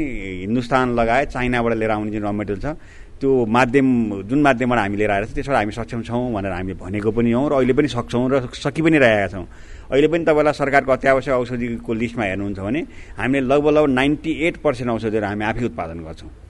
हिन्दुस्तान 0.44 0.86
लगायत 1.00 1.28
चाइनाबाट 1.32 1.72
लिएर 1.80 1.90
आउने 1.90 2.10
जुन 2.12 2.24
र 2.28 2.32
मेटेरियल 2.32 2.60
छ 2.60 2.76
त्यो 3.16 3.30
माध्यम 3.48 3.86
जुन 4.28 4.40
माध्यमबाट 4.44 4.78
हामी 4.78 4.96
लिएर 5.00 5.10
आएर 5.10 5.24
त्यसबाट 5.32 5.56
हामी 5.56 5.72
सक्षम 5.72 6.02
छौँ 6.04 6.32
भनेर 6.36 6.52
हामीले 6.52 6.76
भनेको 6.76 7.10
पनि 7.16 7.32
हौँ 7.32 7.48
र 7.48 7.52
अहिले 7.56 7.72
पनि 7.72 7.88
सक्छौँ 7.88 8.28
र 8.28 8.34
सकि 8.52 8.82
पनि 8.84 8.98
रहेका 9.00 9.28
छौँ। 9.32 9.46
अहिले 9.88 10.08
पनि 10.12 10.24
तपाईँलाई 10.28 10.52
सरकारको 10.52 10.92
अत्यावश्यक 10.92 11.34
औषधिको 11.40 11.92
लिस्टमा 11.96 12.24
हेर्नुहुन्छ 12.24 12.60
भने 12.60 12.80
हामीले 13.16 13.46
लगभग 13.48 13.72
लगभग 13.72 13.90
नाइन्टी 13.96 14.32
एट 14.44 14.56
पर्सेन्ट 14.60 14.90
औषधिहरू 14.92 15.26
हामी 15.26 15.44
आफै 15.48 15.64
उत्पादन 15.72 16.04
गर्छौँ। 16.04 16.45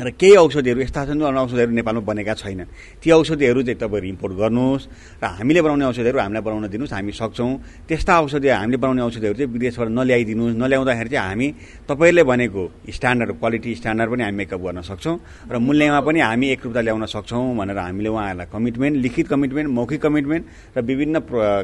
र 0.00 0.10
केही 0.16 0.36
औषधिहरू 0.36 0.80
यस्ता 0.80 1.04
छन् 1.06 1.20
जुन 1.20 1.36
औषधिहरू 1.36 1.72
नेपालमा 1.76 2.00
बनेका 2.00 2.34
छैन। 2.34 2.60
ती 3.04 3.08
औषधिहरू 3.10 3.60
चाहिँ 3.62 3.78
तपाईँहरू 3.78 4.08
इम्पोर्ट 4.08 4.32
गर्नुहोस् 4.40 4.84
र 5.20 5.24
हामीले 5.36 5.60
बनाउने 5.60 5.84
औषधिहरू 5.92 6.18
हामीलाई 6.18 6.42
बनाउन 6.42 6.66
दिनुहोस् 6.72 6.94
हामी 6.96 7.12
सक्छौँ। 7.12 7.52
त्यस्ता 7.84 8.12
औषधि 8.24 8.48
हामीले 8.48 8.78
बनाउने 8.80 9.02
औषधिहरू 9.04 9.36
चाहिँ 9.36 9.52
विदेशबाट 9.52 9.88
नल्याइदिनुहोस्। 9.92 10.56
नल्याउँदाखेरि 10.56 11.10
चाहिँ 11.10 11.28
हामी 11.28 11.48
तपाईँहरूले 11.84 12.22
भनेको 12.24 12.62
स्ट्यान्डर्ड 12.88 13.30
क्वालिटी 13.40 13.70
स्ट्यान्डर्ड 13.76 14.10
पनि 14.10 14.22
हामी 14.24 14.36
मेकअप 14.40 14.60
गर्न 14.64 14.80
सक्छौँ 14.88 15.16
र 15.52 15.54
मूल्यमा 15.60 16.00
पनि 16.00 16.20
हामी 16.20 16.46
एक 16.48 16.60
रूपता 16.64 16.80
ल्याउन 16.80 17.04
सक्छौँ 17.06 17.44
भनेर 17.60 17.78
हामीले 17.78 18.08
उहाँहरूलाई 18.08 18.48
कमिटमेन्ट 18.48 18.96
लिखित 19.04 19.26
कमिटमेन्ट 19.28 19.68
मौखिक 19.68 20.00
कमिटमेन्ट 20.00 20.44
र 20.76 20.80
विभिन्न 20.80 21.16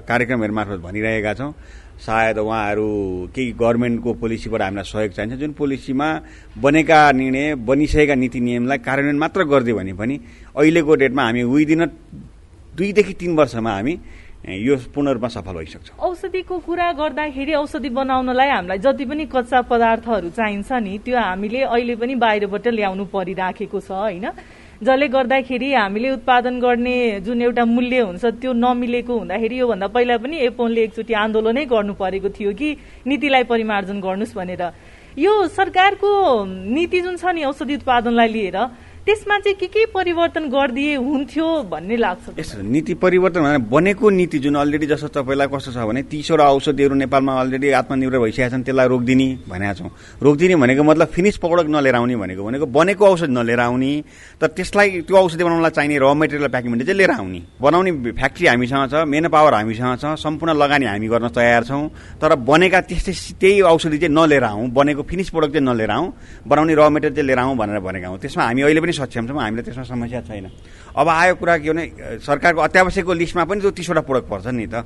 कार्यक्रमहरू 0.05 0.53
मार्फत 0.53 0.81
भनिरहेका 0.85 1.33
छौँ। 1.35 1.53
सायद 1.97 2.39
उहाँहरू 2.39 2.89
केही 3.35 3.53
गभर्मेन्टको 3.53 4.13
पोलिसीबाट 4.21 4.63
हामीलाई 4.63 4.85
सहयोग 4.85 5.13
चाहिन्छ। 5.13 5.41
जुन 5.41 5.53
पोलिसीमा 5.53 6.09
बनेका 6.61 7.01
निर्णय 7.13 7.55
बनिसकेका 7.65 8.15
नीति 8.15 8.41
नियमलाई 8.41 8.79
कार्यान्वयन 8.79 9.19
मात्र 9.19 9.45
गरिदियो 9.45 9.77
भने 9.77 9.93
पनि 9.97 10.15
अहिलेको 10.57 10.95
डेटमा 10.95 11.23
हामी 11.25 11.43
विदिन 11.45 11.85
दुईदेखि 12.77 13.15
तिन 13.21 13.37
वर्षमा 13.37 13.73
हामी 13.73 13.95
यो 14.47 14.77
पूर्ण 14.95 15.09
रूपमा 15.17 15.29
सफल 15.29 15.55
भइसक्छ। 15.57 15.89
औषधिको 15.99 16.59
कुरा 16.63 16.93
गर्दाखेरि 16.93 17.55
औषधि 17.55 17.91
बनाउनलाई 17.91 18.49
हामीलाई 18.49 18.79
जति 18.79 19.05
पनि 19.05 19.25
कच्चा 19.27 19.61
पदार्थहरू 19.67 20.29
चाहिन्छ 20.37 20.71
नि 20.87 20.99
त्यो 21.03 21.19
हामीले 21.19 21.61
अहिले 21.65 21.95
पनि 21.97 22.15
बाहिरबाट 22.15 22.67
ल्याउनु 22.69 23.05
परिराखेको 23.11 23.81
छ 23.81 23.91
होइन? 23.91 24.27
जसले 24.77 25.09
गर्दाखेरि 25.09 25.73
हामीले 25.73 26.11
उत्पादन 26.11 26.61
गर्ने 26.61 26.97
जुन 27.25 27.43
एउटा 27.43 27.65
मूल्य 27.65 28.01
हुन्छ 28.01 28.25
त्यो 28.41 28.53
नमिलेको 28.53 29.12
हुँदाखेरि 29.19 29.59
योभन्दा 29.59 29.87
पहिला 29.89 30.17
पनि 30.21 30.37
एपोनले 30.53 30.81
एकचोटि 30.85 31.12
आन्दोलनै 31.17 31.65
गर्नु 31.65 31.93
परेको 31.97 32.29
थियो 32.37 32.53
कि 32.53 32.69
नीतिलाई 33.09 33.45
परिमार्जन 33.49 34.01
गर्नुहोस् 34.05 34.37
भनेर। 34.37 34.62
यो 35.17 35.33
सरकारको 35.49 36.11
नीति 36.77 37.01
जुन 37.01 37.17
छ 37.17 37.33
नि 37.33 37.45
औषधि 37.49 37.75
उत्पादनलाई 37.81 38.29
लिएर 38.29 38.57
त्यसमा 39.07 39.38
चाहिँ 39.38 39.55
के 39.55 39.66
के 39.71 39.85
परिवर्तन 39.87 40.49
गरिदिए 40.51 40.95
हुन्थ्यो 40.99 41.47
भन्ने 41.71 41.97
लाग्छ। 41.97 42.38
यस्तो 42.38 42.62
नीति 42.66 42.95
परिवर्तन 42.99 43.40
भने 43.40 43.59
बनेको 43.71 44.11
नीति 44.11 44.38
जुन 44.42 44.55
अलरेडी 44.59 44.87
जस्तो 44.87 45.09
तपाईँलाई 45.14 45.47
कस्तो 45.47 45.71
छ 45.71 45.87
भने 45.87 46.03
तिसवटा 46.11 46.51
औषधिहरू 46.51 46.95
नेपालमा 47.07 47.33
अलरेडी 47.40 47.71
आत्मनिर्भर 47.87 48.19
भइसकेका 48.19 48.49
छन् 48.51 48.64
त्यसलाई 48.66 48.87
रोकिदिने 48.90 49.29
भनेका 49.47 49.75
छौँ। 49.79 49.90
रोकिदिने 50.19 50.57
भनेको 50.59 50.83
मतलब 50.83 51.07
फिनिस 51.14 51.37
प्रडक्ट 51.38 51.71
नलिएर 51.71 51.95
आउने 51.95 52.16
भनेको 52.19 52.42
भनेको 52.42 52.66
बनेको 52.66 53.05
औषधि 53.07 53.31
नलिएर 53.31 53.61
आउने 53.61 53.92
तर 54.42 54.47
त्यसलाई 54.59 55.07
त्यो 55.07 55.16
औषधि 55.16 55.45
बनाउनलाई 55.45 55.71
चाहिने 55.71 55.99
र 56.03 56.11
मेटेरियल 56.11 56.51
प्याकिङ 56.51 56.75
चाहिँ 56.75 56.99
लिएर 56.99 57.11
आउने। 57.14 57.40
बनाउने 57.62 57.90
फ्याक्ट्री 58.11 58.47
हामीसँग 58.47 58.90
छ 58.90 59.07
मेन 59.07 59.29
पावर 59.31 59.55
हामीसँग 59.55 60.03
छ 60.03 60.19
सम्पूर्ण 60.19 60.59
लगानी 60.59 60.87
हामी 60.90 61.07
गर्न 61.07 61.31
तयार 61.31 61.62
छौँ। 61.62 62.19
तर 62.19 62.35
बनेका 62.42 62.81
त्यस्तै 62.90 63.38
त्यही 63.38 63.61
औषधि 63.71 63.99
चाहिँ 64.03 64.11
नलिएर 64.11 64.45
आउँ 64.51 64.66
बनेको 64.75 65.03
फिनिस 65.07 65.31
प्रडक्ट 65.31 65.53
चाहिँ 65.55 65.66
नलिएर 65.71 65.90
आउँ 65.95 66.12
बनाउने 66.42 66.75
र 66.75 66.90
मेटेरियल 66.90 67.14
चाहिँ 67.14 67.27
लिएर 67.31 67.38
आउँ 67.38 67.55
भनेर 67.55 67.79
भनेका 67.87 68.09
हौँ। 68.11 68.19
त्यसमा 68.19 68.45
हामी 68.51 68.62
अहिले 68.66 68.81
पनि 68.83 68.95
सक्षम 68.97 69.27
छौँ 69.29 69.37
हामीलाई 69.37 69.65
त्यसमा 69.65 69.85
समस्या 69.85 70.21
छैन। 70.25 70.47
अब 70.97 71.09
आयो 71.09 71.35
कुरा 71.37 71.57
के 71.61 71.71
भने 71.71 71.85
सरकारको 72.25 72.61
अत्यावश्यकको 72.61 73.13
लिस्टमा 73.13 73.45
पनि 73.45 73.61
त्यो 73.61 73.71
तिसवटा 73.77 74.01
प्रोडक्ट 74.09 74.29
पर्छ 74.29 74.47
नि 74.57 74.67
त 74.67 74.85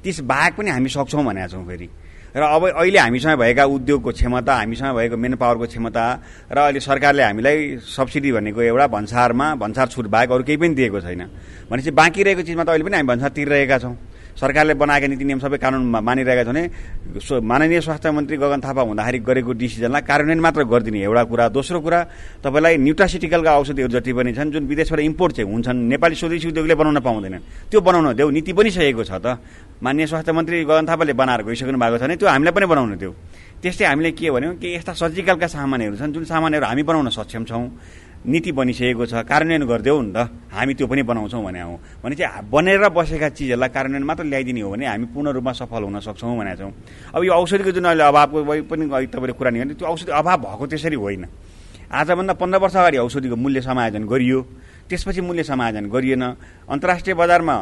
तिस 0.00 0.20
बाहेक 0.24 0.52
पनि 0.56 0.70
हामी 0.70 0.88
सक्छौँ 0.88 1.24
भनेका 1.26 1.48
छौँ 1.50 1.66
फेरि। 1.66 1.88
र 2.30 2.42
अब 2.46 2.62
अहिले 2.78 2.98
हामीसँग 2.98 3.38
भएका 3.42 3.64
उद्योगको 3.66 4.10
क्षमता 4.14 4.54
हामीसँग 4.54 4.94
भएको 4.94 5.16
मेन 5.18 5.34
पावरको 5.34 5.66
क्षमता 5.66 6.04
र 6.46 6.58
अहिले 6.62 6.80
सरकारले 6.80 7.22
हामीलाई 7.26 7.82
सब्सिडी 7.82 8.30
भनेको 8.32 8.60
एउटा 8.62 8.86
भन्सारमा 8.86 9.46
भन्सार 9.58 9.86
छुट 9.90 10.06
बाहेक 10.06 10.30
अरू 10.30 10.42
केही 10.46 10.56
पनि 10.62 10.74
दिएको 10.78 11.00
छैन। 11.02 11.22
भनेपछि 11.66 11.90
बाँकी 11.90 12.22
रहेको 12.22 12.42
चिजमा 12.46 12.64
त 12.64 12.68
अहिले 12.70 12.84
पनि 12.86 12.96
हामी 12.96 13.08
भन्सार 13.10 13.30
तिरिरहेका 13.34 13.78
छौँ। 13.82 13.94
सरकारले 14.40 14.74
बनाएका 14.74 15.06
नीति 15.06 15.24
नियम 15.24 15.40
सबै 15.44 15.58
कानुन 15.60 15.82
मानिरहेका 16.00 16.44
छन् 16.48 16.56
भने 16.56 17.40
माननीय 17.44 17.80
स्वास्थ्य 17.80 18.10
मन्त्री 18.10 18.36
गगन 18.40 18.60
थापा 18.64 18.82
हुँदाखेरि 18.88 19.18
गरेको 19.20 19.52
डिसिजनलाई 19.52 20.02
कार्यान्वयन 20.08 20.40
मात्र 20.40 20.64
गरिदिने 20.64 21.00
एउटा 21.04 21.22
कुरा। 21.28 21.48
दोस्रो 21.52 21.80
कुरा 21.84 22.00
तपाईँलाई 22.40 22.76
न्युट्रासिटिकलका 22.80 23.52
औषधिहरू 23.60 23.92
जति 23.92 24.12
पनि 24.16 24.32
छन् 24.32 24.52
जुन 24.52 24.64
विदेशबाट 24.64 25.00
इम्पोर्ट 25.00 25.32
चाहिँ 25.36 25.52
हुन्छन् 25.52 25.78
नेपाली 25.92 26.14
स्वदेशी 26.16 26.48
उद्योगले 26.48 26.74
बनाउन 26.74 26.98
पाउँदैन। 27.04 27.36
त्यो 27.68 27.80
बनाउन 27.80 28.16
देऊ 28.16 28.30
नीति 28.32 28.52
पनि 28.56 28.70
सकेको 28.70 29.04
छ 29.04 29.12
त। 29.20 29.36
मान्य 29.84 30.06
स्वास्थ्य 30.08 30.32
मन्त्री 30.32 30.64
गगन 30.64 30.86
थापाले 30.88 31.12
बनाएर 31.12 31.42
गइसक्नु 31.44 31.76
भएको 31.76 31.98
छ 31.98 32.02
भने 32.08 32.16
त्यो 32.16 32.28
हामीलाई 32.28 32.52
पनि 32.56 32.66
बनाउनु 32.66 32.96
देऊ। 32.96 33.12
त्यस्तै 33.60 33.84
हामीले 33.84 34.10
के 34.16 34.30
भन्यौँ 34.32 34.56
कि 34.56 34.68
यस्ता 34.72 34.92
सर्जिकलका 34.96 35.46
सामानहरू 35.52 35.96
छन् 36.00 36.12
जुन 36.16 36.24
सामानहरू 36.24 36.64
हामी 36.64 36.82
बनाउन 36.88 37.08
सक्षम 37.12 37.44
छौँ। 37.44 37.64
नीति 38.20 38.52
बनिसकेको 38.52 39.04
छ 39.06 39.24
कार्यान्वयन 39.24 39.64
गरिदेऊ 39.64 40.00
नि 40.00 40.12
त। 40.12 40.18
हामी 40.52 40.74
त्यो 40.76 40.86
पनि 40.86 41.02
बनाउँछौँ 41.02 41.40
भने 41.40 41.60
हौ। 41.60 41.76
भने 42.04 42.14
चाहिँ 42.20 42.44
बनेर 42.52 42.88
बसेका 42.92 43.28
चिजहरूलाई 43.32 43.68
कार्यान्वयन 43.72 44.04
मात्र 44.04 44.24
ल्याइदिने 44.28 44.60
हो 44.60 44.70
भने 44.70 44.86
हामी 44.86 45.06
पूर्ण 45.08 45.28
रूपमा 45.40 45.52
सफल 45.56 45.82
हुन 45.88 46.00
सक्छौँ 46.04 46.36
भनेका 46.36 46.56
छौँ। 46.60 46.72
अब 47.16 47.20
यो 47.24 47.32
औषधिको 47.32 47.70
जुन 47.72 47.84
अहिले 47.88 48.04
अभावको 48.04 48.44
पनि 48.68 48.84
तपाईँले 49.08 49.32
कुरा 49.32 49.50
नि 49.50 49.72
त्यो 49.72 49.88
औषधि 49.88 50.12
अभाव 50.12 50.36
भएको 50.36 50.64
त्यसरी 50.68 50.96
होइन। 51.00 51.24
आजभन्दा 51.90 52.34
पन्ध्र 52.36 52.58
वर्ष 52.60 52.76
अगाडि 52.76 52.98
औषधिको 53.00 53.36
मूल्य 53.36 53.60
समायोजन 53.64 54.04
गरियो। 54.04 54.40
त्यसपछि 54.90 55.20
मूल्य 55.22 55.42
समायोजन 55.46 55.86
गरिएन। 55.86 56.24
अन्तर्राष्ट्रिय 56.66 57.14
बजारमा 57.14 57.54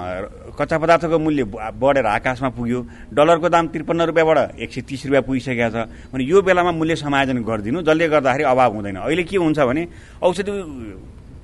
कच्चा 0.56 0.76
पदार्थको 0.80 1.18
मूल्य 1.20 1.44
बढेर 1.76 2.06
आकाशमा 2.08 2.48
पुग्यो। 2.56 2.80
डलरको 3.12 3.48
दाम 3.48 3.64
त्रिपन्न 3.68 4.00
रुपियाँबाट 4.08 4.56
एक 4.56 4.70
सय 4.72 4.80
तिस 4.88 5.06
रुपियाँ 5.06 5.22
पुगिसकेको 5.28 5.68
छ। 5.68 5.76
भने 6.08 6.24
यो 6.24 6.40
बेलामा 6.40 6.72
मूल्य 6.72 6.96
समायोजन 6.96 7.38
गरिदिनु 7.44 7.84
जसले 7.84 8.08
गर्दाखेरि 8.08 8.44
अभाव 8.48 8.72
हुँदैन। 8.74 8.96
अहिले 9.04 9.22
के 9.28 9.36
हुन्छ 9.36 9.58
भने 9.60 9.82
औषधि 10.24 10.52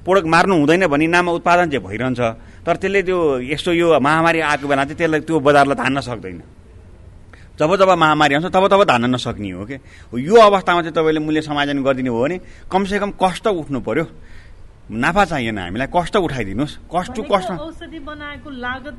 प्रोडक्ट 0.05 0.27
मार्नु 0.29 0.55
हुँदैन 0.57 0.87
भने 0.88 1.07
नाममा 1.07 1.33
उत्पादन 1.33 1.68
चाहिँ 1.70 1.85
भइरहन्छ 1.85 2.20
तर 2.64 2.77
त्यसले 2.77 3.01
त्यो 3.05 3.18
यस्तो 3.53 3.73
यो 3.73 4.01
महामारी 4.01 4.40
आएको 4.40 4.68
बेला 4.68 4.85
चाहिँ 4.85 4.97
त्यसलाई 4.97 5.20
त्यो 5.20 5.40
बजारलाई 5.40 5.77
धान्न 5.77 6.01
सक्दैन। 6.01 6.40
जब 7.55 7.70
जब 7.77 7.88
महामारी 7.88 8.35
आउँछ 8.35 8.53
तब 8.53 8.66
तब 8.68 8.83
धान्न 8.85 9.14
नसक्ने 9.14 9.51
हो 9.53 9.64
कि 9.64 9.77
यो 10.12 10.35
अवस्थामा 10.35 10.81
चाहिँ 10.83 10.92
तपाईँले 10.92 11.20
मूल्य 11.20 11.40
समायोजन 11.47 11.83
गरिदिनु 11.87 12.12
हो 12.12 12.20
भने 12.20 12.37
कमसेकम 12.66 13.11
कष्ट 13.16 13.47
उठ्नु 13.47 13.81
पर्यो। 13.81 14.05
नाफा 14.85 15.25
चाहिएन 15.25 15.59
हामीलाई। 15.59 15.88
कष्ट 15.88 16.16
उठाइदिनुहोस्। 16.16 16.75
कस्ट 16.92 17.12
टु 17.16 17.23
कस्ट 17.25 17.51
औषधि 17.51 17.99
बनाएको 18.05 18.51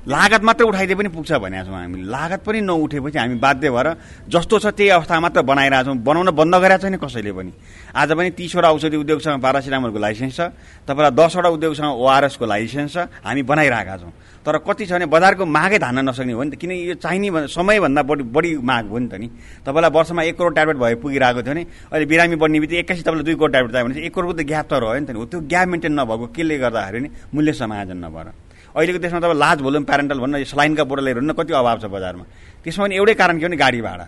लागत 0.10 0.42
मात्रै 0.42 0.66
उठाइदिए 0.66 0.96
पनि 0.98 1.10
पुग्छ 1.14 1.32
भनेको 1.38 1.66
छौँ 1.66 1.78
हामी। 1.78 2.02
लागत 2.10 2.42
पनि 2.42 2.60
नउठेपछि 2.62 3.18
हामी 3.20 3.36
बाध्य 3.38 3.70
भएर 3.70 3.88
जस्तो 4.26 4.60
छ 4.60 4.66
त्यही 4.74 4.90
अवस्था 4.98 5.20
मात्र 5.20 5.42
बनाइरहेको 5.46 5.86
छौँ 5.86 5.98
बनाउन 6.02 6.30
बन्द 6.34 6.56
गरेको 6.56 6.82
छैन 6.82 6.96
कसैले 6.98 7.32
पनि। 7.32 7.52
आज 7.94 8.10
पनि 8.18 8.30
तिसवटा 8.34 8.70
औषधि 8.72 8.98
उद्योगसँग 8.98 9.42
पारासिटामोलको 9.42 10.00
लाइसेन्स 10.00 10.34
छ। 10.34 10.42
तपाईँलाई 10.90 11.14
दसवटा 11.14 11.50
उद्योगसँग 11.54 11.94
ओआरएसको 11.94 12.46
लाइसेन्स 12.46 12.94
छ। 12.94 12.98
हामी 13.22 13.44
बनाइरहेका 13.46 13.98
छौँ। 14.02 14.14
तर 14.46 14.58
कति 14.62 14.86
छ 14.86 14.92
भने 14.94 15.06
बजारको 15.06 15.46
मागै 15.46 15.78
धान्न 15.82 16.10
नसक्ने 16.10 16.34
हो 16.34 16.44
नि 16.44 16.50
त। 16.50 16.56
किन 16.58 16.72
यो 16.72 16.94
चाहिने 16.98 17.48
समयभन्दा 17.50 18.02
बढी 18.04 18.24
बढी 18.26 18.50
माग 18.58 18.90
हो 18.90 18.98
नि 18.98 19.08
त 19.10 19.14
नि। 19.22 19.28
तपाईँलाई 19.66 19.90
वर्षमा 19.90 20.22
एक 20.22 20.38
करोड 20.38 20.54
ट्याब्लेट 20.54 20.78
भए 20.78 20.96
पुगिरहेको 21.02 21.42
थियो 21.42 21.54
भने 21.54 21.64
अहिले 21.94 22.06
बिरामी 22.06 22.36
बढ्ने 22.38 22.60
बित्तिकै 22.62 22.80
एक्कासी 22.82 23.02
तपाईँलाई 23.02 23.26
दुई 23.26 23.36
करोड 23.38 23.52
ट्याब्लेट 23.52 23.74
चाहियो 23.74 23.90
भने 23.90 24.06
एक 24.06 24.14
करोडको 24.14 24.34
त 24.34 24.46
ग्याप 24.46 24.66
त 24.70 24.74
रह्यो 24.82 25.00
नि 25.02 25.06
त 25.06 25.18
हो 25.18 25.26
त्यो 25.26 25.40
ग्याप 25.50 25.68
मेन्टेन 25.76 25.94
नभएको 26.00 26.26
केले 26.32 26.56
गर्दाखेरि 26.64 27.00
नि 27.04 27.10
मूल्य 27.36 27.54
समायोजन 27.54 28.00
नभएर। 28.00 28.28
अहिलेको 28.76 29.00
देशमा 29.04 29.20
तपाईँ 29.20 29.40
लाज 29.40 29.58
भोल्युम 29.62 29.84
प्यारेन्टल 29.84 30.20
भन्नु 30.24 30.44
स्लाइनका 30.48 30.84
बोटलहरू 30.84 31.22
न 31.22 31.32
कति 31.36 31.52
अभाव 31.54 31.78
छ 31.84 31.86
बजारमा। 31.92 32.26
त्यसमा 32.64 32.84
पनि 32.88 32.96
एउटै 32.96 33.14
कारण 33.16 33.36
के 33.40 33.46
भने 33.46 33.58
गाडी 33.60 33.82
भाडा। 33.84 34.06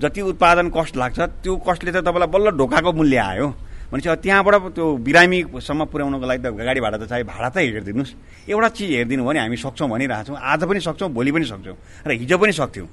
जति 0.00 0.20
उत्पादन 0.32 0.66
कस्ट 0.72 0.96
लाग्छ 0.96 1.18
त्यो 1.44 1.56
कस्टले 1.60 1.92
त 1.92 2.00
तपाईँलाई 2.00 2.28
बल्ल 2.32 2.48
ढोकाको 2.56 2.92
मूल्य 2.92 3.16
आयो। 3.16 3.48
भनेपछि 3.92 4.08
त्यहाँबाट 4.22 4.54
त्यो 4.76 4.86
बिरामीसम्म 5.02 5.80
पुर्याउनको 5.92 6.26
लागि 6.26 6.40
त 6.40 6.48
गाडी 6.52 6.80
भाडा 6.80 6.96
त 7.00 7.04
चाहियो। 7.10 7.26
भाडा 7.26 7.48
त 7.48 7.56
हेरिदिनुहोस्। 7.60 8.12
एउटा 8.48 8.68
चिज 8.76 8.90
हेरिदिनु 8.96 9.22
भने 9.24 9.38
हामी 9.40 9.56
सक्छौँ 9.56 9.88
भनिरहेछौँ। 9.88 10.36
आज 10.36 10.60
पनि 10.64 10.80
सक्छौँ 10.80 11.08
भोलि 11.10 11.30
पनि 11.32 11.44
सक्छौँ। 11.44 11.76
र 12.06 12.10
हिजो 12.16 12.36
पनि 12.38 12.52
सक्थ्यौँ। 12.52 12.88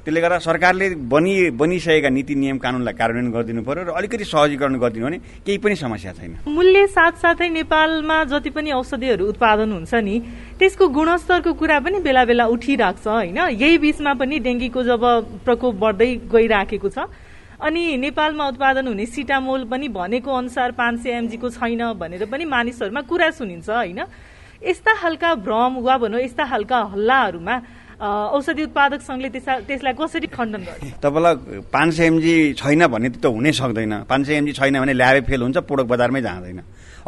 त्यसले 0.00 0.20
गर्दा 0.20 0.38
सरकारले 0.40 0.86
बनि 1.12 1.34
बनिसकेका 1.60 2.08
नीति 2.08 2.34
नियम 2.34 2.58
कानुनलाई 2.58 2.94
कार्यान्वयन 2.96 3.32
गरिदिनु 3.36 3.62
पर्यो 3.68 3.84
र 3.84 3.90
अलिकति 4.00 4.24
सहजीकरण 4.24 4.80
गरिदिनु 4.80 5.06
भने 5.06 5.18
केही 5.44 5.58
पनि 5.60 5.76
समस्या 5.76 6.12
छैन। 6.16 6.32
मूल्य 6.48 6.86
साथसाथै 6.88 7.48
नेपालमा 7.52 8.16
जति 8.32 8.50
पनि 8.50 8.70
औषधिहरू 8.80 9.24
उत्पादन 9.28 9.72
हुन्छ 9.76 9.94
नि 10.00 10.16
त्यसको 10.56 10.88
गुणस्तरको 10.88 11.52
कुरा 11.52 11.78
पनि 11.84 12.00
बेला 12.00 12.24
बेला 12.24 12.44
उठिरहेको 12.48 12.96
छ 12.96 13.06
होइन? 13.12 13.38
यही 13.60 13.76
बिचमा 13.78 14.12
पनि 14.16 14.38
डेङ्गीको 14.40 14.80
जब 14.88 15.04
प्रकोप 15.44 15.74
बढ्दै 15.76 16.10
गइराखेको 16.32 16.88
छ 16.88 17.04
अनि 17.60 17.82
नेपालमा 18.00 18.44
उत्पादन 18.56 18.88
हुने 18.88 19.04
सिटामोल 19.04 19.68
पनि 19.68 19.88
भनेको 19.92 20.30
अनुसार 20.32 20.72
पाँच 20.80 20.96
सय 21.04 21.12
एमजीको 21.20 21.48
छैन 21.60 21.92
भनेर 22.00 22.24
पनि 22.24 22.44
मानिसहरूमा 22.48 23.00
कुरा 23.04 23.30
सुनिन्छ 23.36 23.68
होइन? 23.68 24.00
यस्ता 24.64 24.92
खालका 24.96 25.34
भ्रम 25.44 25.72
वा 25.84 25.96
भनौँ 26.00 26.20
यस्ता 26.20 26.44
खालका 26.48 26.78
हल्लाहरूमा 26.96 27.56
औषधि 28.00 28.62
उत्पादक 28.64 29.00
संघले 29.04 29.28
त्यसलाई 29.28 29.92
कसरी 29.92 30.26
खण्डन 30.32 30.62
गर्छ? 30.64 31.04
तपाईँलाई 31.04 31.60
पाँच 31.68 31.90
सय 31.94 32.04
एमजी 32.06 32.34
छैन 32.56 32.86
भने 32.88 33.08
त 33.20 33.26
हुनै 33.28 33.52
सक्दैन। 33.52 34.08
पाँच 34.08 34.26
सय 34.26 34.34
एमजी 34.40 34.52
छैन 34.56 34.80
भने 34.80 34.92
ल्याबे 34.96 35.20
फेल 35.28 35.42
हुन्छ 35.42 35.58
प्रोडक्ट 35.68 35.88
बजारमै 35.92 36.20
जाँदैन। 36.24 36.60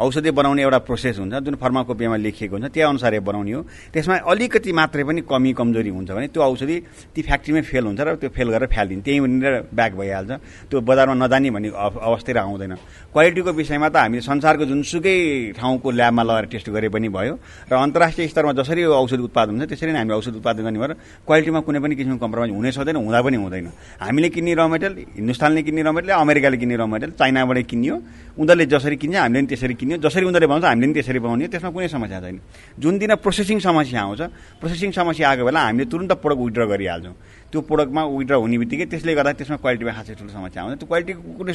औषधि 0.03 0.31
बनाउने 0.31 0.61
एउटा 0.63 0.79
प्रोसेस 0.83 1.15
हुन्छ 1.19 1.33
जुन 1.45 1.55
फर्माकोपियामा 1.55 2.17
लेखिएको 2.19 2.55
हुन्छ 2.55 2.67
त्यो 2.75 2.87
अनुसार 2.89 3.19
बनाउने 3.23 3.51
हो। 3.51 3.61
त्यसमा 3.93 4.15
अलिकति 4.27 4.71
मात्रै 4.71 5.03
पनि 5.07 5.21
कमी 5.23 5.51
कमजोरी 5.55 5.89
हुन्छ 5.89 6.11
भने 6.11 6.27
त्यो 6.27 6.41
औषधि 6.43 6.75
ती 7.15 7.21
फ्याक्ट्रीमै 7.23 7.61
फेल 7.63 7.83
हुन्छ 7.87 8.01
र 8.03 8.15
त्यो 8.19 8.29
फेल 8.35 8.47
गरेर 8.51 8.67
फ्यालिदिन्छ 8.67 9.03
त्यहीँ 9.05 9.21
भनेर 9.23 9.55
ब्याक 9.71 9.91
भइहाल्छ। 9.95 10.31
त्यो 10.69 10.77
बजारमा 10.81 11.15
नजाने 11.23 11.49
भन्ने 11.55 11.69
अवस्था 11.71 12.31
आउँदैन। 12.41 12.73
क्वालिटीको 13.13 13.51
विषयमा 13.53 13.87
त 13.89 13.95
हामीले 14.03 14.21
संसारको 14.21 14.65
जुनसुकै 14.65 15.17
ठाउँको 15.55 15.87
ल्याबमा 15.91 16.23
लगाएर 16.23 16.45
टेस्ट 16.51 16.67
गरे 16.75 16.89
पनि 16.89 17.07
भयो 17.07 17.33
र 17.69 17.73
अन्तर्राष्ट्रिय 17.73 18.27
स्तरमा 18.27 18.51
जसरी 18.59 18.81
औषधि 18.83 19.23
उत्पादन 19.29 19.51
हुन्छ 19.55 19.69
त्यसरी 19.69 19.91
नै 19.93 19.99
हामीले 20.03 20.17
औषध 20.19 20.35
उत्पादन 20.41 20.63
गर्ने 20.67 20.79
भएर 20.81 20.93
क्वालिटीमा 21.27 21.59
कुनै 21.63 21.79
पनि 21.79 21.95
किसिमको 21.95 22.19
कम्प्रोमाइज 22.25 22.51
हुनै 22.51 22.71
सक्दैन 22.73 22.97
हुँदा 22.97 23.19
पनि 23.21 23.37
हुँदैन। 23.37 23.67
हामीले 24.01 24.29
किन्ने 24.35 24.53
र 24.53 24.61
मेटेरियल 24.67 24.93
हिन्दुस्तानले 25.17 25.61
किन्ने 25.63 25.81
र 25.83 25.89
मेटेरियल 25.93 26.17
अमेरिकाले 26.19 26.57
किन्ने 26.57 26.75
र 26.75 26.83
मेटेरियल 26.89 27.13
चाइनाबाटै 27.21 27.63
किनियो। 27.71 27.95
उनीहरूले 28.33 28.65
जसरी 28.65 28.95
किन्छ 28.97 29.15
हामीले 29.15 29.39
पनि 29.39 29.47
त्यसरी 29.53 29.75
किन्यो। 29.77 29.92
जसरी 29.99 30.25
उनीहरूले 30.25 30.47
बनाउँछ 30.47 30.65
हामीले 30.65 30.87
पनि 30.87 30.93
त्यसरी 30.93 31.19
बनाउने 31.19 31.47
त्यसमा 31.53 31.69
कुनै 31.69 31.87
समस्या 31.87 32.19
छैन। 32.21 32.37
जुन 32.79 32.93
दिन 32.97 33.11
प्रोसेसिङ 33.19 33.59
समस्या 33.59 34.01
आउँछ 34.01 34.21
प्रोसेसिङ 34.61 34.91
समस्या 34.91 35.29
आएको 35.29 35.43
बेला 35.45 35.59
हामीले 35.59 35.85
तुरन्त 35.91 36.11
प्रोडक्ट 36.23 36.41
विड्र 36.43 36.61
गरिहाल्छौँ। 36.71 37.15
त्यो 37.51 37.59
प्रोडक्टमा 37.61 38.01
विड्र 38.03 38.33
हुने 38.33 38.57
बित्तिकै 38.57 38.85
त्यसले 38.89 39.13
गर्दा 39.13 39.31
त्यसमा 39.37 39.57
क्वालिटीमा 39.61 39.91
खासै 39.93 40.13
ठुलो 40.17 40.31
समस्या 40.33 40.59
आउँछ। 40.63 40.73
त्यो 40.79 40.87
क्वालिटीको 40.87 41.21
कुनै 41.37 41.53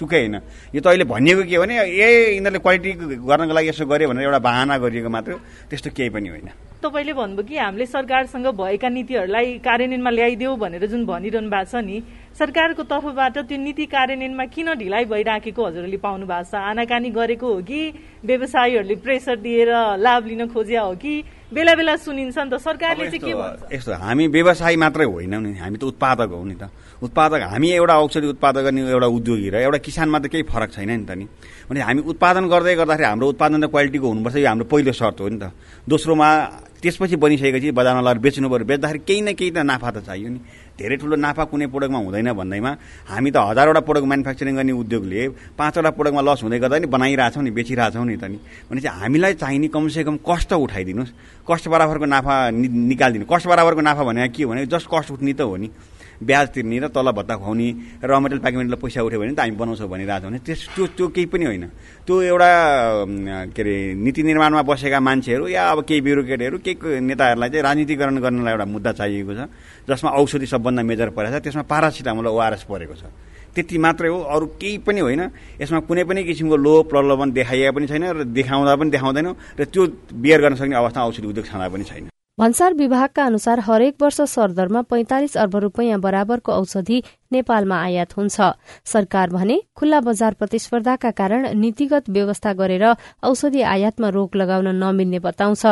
सुकै 0.00 0.18
होइन। 0.20 0.36
यो 0.74 0.80
त 0.80 0.86
अहिले 0.86 1.04
भनिएको 1.04 1.42
के 1.44 1.56
हो 1.56 1.62
भने 1.62 1.74
ए 1.76 2.40
यिनीहरूले 2.40 2.60
क्वालिटी 2.64 2.90
गर्नको 3.20 3.52
लागि 3.52 3.68
यसो 3.68 3.84
गर्यो 3.84 4.08
भनेर 4.08 4.24
एउटा 4.28 4.40
बाहना 4.40 4.74
गरिएको 4.80 5.10
मात्र 5.12 5.30
त्यस्तो 5.68 5.90
केही 5.92 6.10
पनि 6.10 6.28
होइन। 6.28 6.48
तपाईँले 6.80 7.12
भन्नुभयो 7.12 7.44
कि 7.44 7.56
हामीले 7.60 7.86
सरकारसँग 7.86 8.46
भएका 8.56 8.88
नीतिहरूलाई 8.88 9.46
कार्यान्वयनमा 9.60 10.10
ल्याइदेऊ 10.10 10.52
भनेर 10.56 10.84
जुन 10.88 11.04
भनिरहनु 11.04 11.50
भएको 11.52 11.68
छ 11.68 11.84
नि 11.84 11.96
सरकारको 12.38 12.82
तर्फबाट 12.82 13.38
त्यो 13.48 13.56
नीति 13.58 13.86
कार्यान्वयनमा 13.86 14.44
किन 14.54 14.68
ढिलाइ 14.80 15.04
भइराखेको 15.04 15.60
हजुरहरूले 15.66 15.98
पाउनु 15.98 16.26
भएको 16.26 16.48
छ? 16.50 16.54
आनाकानी 16.54 17.10
गरेको 17.10 17.46
हो 17.46 17.60
कि 17.62 17.80
व्यवसायीहरूले 18.24 18.96
प्रेसर 19.04 19.36
दिएर 19.44 19.70
लाभ 19.98 20.26
लिन 20.26 20.46
खोजिया 20.48 20.82
हो 20.82 20.94
कि 20.94 21.12
बेला 21.52 21.74
बेला 21.74 21.96
सुनिन्छ 21.96 22.38
नि 22.38 22.50
त? 22.50 22.56
सरकारले 22.62 23.10
चाहिँ 23.10 23.20
के 23.20 23.34
भन्छ? 23.34 23.74
यस्तो 23.74 23.92
हामी 23.92 24.26
व्यवसायी 24.30 24.76
मात्रै 24.78 25.04
होइनौँ 25.04 25.42
नि। 25.42 25.52
हामी 25.58 25.76
त 25.76 25.84
उत्पादक 25.90 26.30
हो 26.30 26.44
नि 26.46 26.54
त। 26.54 26.70
उत्पादक 27.02 27.40
हामी 27.50 27.68
एउटा 27.76 27.94
औषधि 27.98 28.26
उत्पादक 28.38 28.62
गर्ने 28.62 28.80
एउटा 28.88 29.08
उद्योगी 29.10 29.48
र 29.50 29.56
एउटा 29.66 29.78
किसानमा 29.82 30.18
त 30.22 30.26
केही 30.30 30.46
फरक 30.46 30.70
छैन 30.70 30.90
नि 30.90 31.04
त 31.04 31.12
नि। 31.18 31.26
भने 31.68 31.80
हामी 31.82 32.00
उत्पादन 32.06 32.44
गर्दै 32.46 32.74
गर्दाखेरि 32.78 33.08
हाम्रो 33.10 33.28
उत्पादन 33.34 33.58
त 33.60 33.66
क्वालिटीको 33.66 34.06
हुनुपर्छ 34.08 34.36
यो 34.36 34.48
हाम्रो 34.48 34.64
पहिलो 34.70 34.92
सर्त 34.94 35.20
हो 35.20 35.28
नि 35.28 35.38
त। 35.42 35.44
दोस्रोमा 35.90 36.28
त्यसपछि 36.80 37.16
बनिसकेपछि 37.20 37.70
बजारमा 37.76 38.00
लगेर 38.00 38.18
बेच्नु 38.24 38.48
पऱ्यो 38.48 38.64
बेच्दाखेरि 38.64 39.00
केही 39.04 39.20
न 39.20 39.28
केही 39.36 39.50
त 39.50 39.58
नाफा 39.66 39.90
त 39.90 39.98
चाहियो 40.06 40.28
नि। 40.30 40.40
धेरै 40.80 40.96
ठुलो 40.96 41.16
नाफा 41.20 41.44
कुनै 41.52 41.66
प्रोडक्टमा 41.68 41.98
हुँदैन 42.00 42.32
भन्दैमा 42.32 42.70
हामी 43.12 43.30
त 43.30 43.36
हजारवटा 43.36 43.80
प्रोडक्ट 43.84 44.06
म्यानुफ्याक्चरिङ 44.08 44.54
गर्ने 44.56 44.72
उद्योगले 44.72 45.20
पाँचवटा 45.60 45.90
प्रोडक्टमा 45.92 46.22
लस 46.24 46.40
हुँदै 46.40 46.58
गर्दा 46.58 46.76
नि 46.80 46.86
बनाइरहेछौँ 46.88 47.42
नि 47.44 47.50
बेचिरहेछौँ 47.52 48.06
नि 48.08 48.16
त 48.16 48.24
नि। 48.32 48.38
भने 48.68 48.80
चाहिँ 48.80 49.00
हामीलाई 49.00 49.34
चाहिने 49.36 49.68
कमसेकम 49.68 50.16
कस्ट 50.24 50.50
उठाइदिनुहोस्। 50.56 51.12
कस्ट 51.44 51.64
बराबरको 51.68 52.06
नाफा 52.08 52.34
निकालिदिनु। 52.56 53.24
कस्ट 53.28 53.46
बराबरको 53.52 53.80
नाफा 53.84 54.02
भनेको 54.08 54.32
के 54.32 54.44
भने 54.48 54.66
जस्ट 54.72 54.88
कस्ट 54.88 55.10
उठ्ने 55.20 55.32
त 55.36 55.44
हो 55.44 55.56
नि। 55.60 55.68
ब्याज 56.20 56.48
तिर्ने 56.52 56.78
र 56.84 56.86
तल 56.92 57.16
भत्ता 57.16 57.34
खुवाउने 57.40 57.68
र 58.04 58.12
मेटेरियल 58.12 58.44
प्याकेमेन्टलाई 58.44 58.80
पैसा 58.84 59.00
उठ्यो 59.08 59.20
भने 59.20 59.32
त 59.32 59.40
हामी 59.40 59.56
बनाउँछौँ 59.56 59.88
भनिरहेको 59.88 60.20
छौँ 60.20 60.28
भने 60.28 60.38
त्यस 60.44 60.60
त्यो 60.76 60.84
त्यो 60.92 61.06
केही 61.16 61.26
पनि 61.32 61.44
होइन। 61.48 61.64
त्यो 62.04 62.14
एउटा 62.28 62.50
के 63.56 63.62
अरे 63.64 63.76
नीति 63.96 64.20
निर्माणमा 64.28 64.62
बसेका 64.68 65.00
मान्छेहरू 65.00 65.48
या 65.48 65.64
अब 65.72 65.80
केही 65.88 66.00
ब्युरोक्रेटहरू 66.04 66.56
केही 66.60 67.00
नेताहरूलाई 67.08 67.48
चाहिँ 67.48 67.64
राजनीतिकरण 67.64 68.16
गर्नलाई 68.20 68.52
एउटा 68.52 68.66
मुद्दा 68.68 68.92
चाहिएको 69.00 69.32
छ। 69.32 69.40
जसमा 69.90 70.10
औषधि 70.14 70.46
सबभन्दा 70.46 70.82
मेजर 70.86 71.08
परेको 71.10 71.38
छ 71.38 71.42
त्यसमा 71.42 71.64
पारासिटामोल 71.66 72.26
ओआरएस 72.30 72.62
परेको 72.70 72.94
छ। 72.94 73.04
त्यति 73.50 73.78
मात्रै 73.82 74.08
हो 74.08 74.18
अरू 74.30 74.46
केही 74.62 74.78
पनि 74.86 75.00
होइन। 75.02 75.22
यसमा 75.58 75.78
कुनै 75.90 76.04
पनि 76.06 76.22
किसिमको 76.22 76.56
लो 76.56 76.74
प्रलोभन 76.86 77.34
देखाइएको 77.34 77.74
पनि 77.74 77.86
छैन 77.90 78.04
र 78.14 78.24
देखाउँदा 78.30 78.74
पनि 78.78 78.90
देखाउँदैनौँ 78.94 79.34
र 79.58 79.64
त्यो 79.66 79.82
बियर 80.14 80.38
गर्न 80.40 80.54
सक्ने 80.54 80.76
अवस्था 80.78 81.00
औषधि 81.02 81.26
उद्योग 81.26 81.46
छँदा 81.50 81.68
पनि 81.68 81.84
छैन। 81.84 82.06
भन्सार 82.40 82.74
विभागका 82.74 83.24
अनुसार 83.24 83.60
हरेक 83.60 83.96
वर्ष 84.02 84.20
सरदरमा 84.26 84.80
पैंतालिस 84.82 85.36
अर्ब 85.36 85.56
रूपियाँ 85.56 85.98
बराबरको 86.00 86.52
औषधि 86.52 87.02
नेपालमा 87.32 87.76
आयात 87.78 88.16
हुन्छ। 88.16 88.40
सरकार 88.84 89.30
भने 89.30 89.60
खुल्ला 89.76 90.00
बजार 90.00 90.34
प्रतिस्पर्धाका 90.34 91.10
कारण 91.10 91.48
नीतिगत 91.54 92.08
व्यवस्था 92.10 92.52
गरेर 92.52 92.84
औषधि 93.22 93.62
आयातमा 93.64 94.08
रोक 94.08 94.36
लगाउन 94.36 94.68
नमिल्ने 94.74 95.18
बताउँछ। 95.20 95.66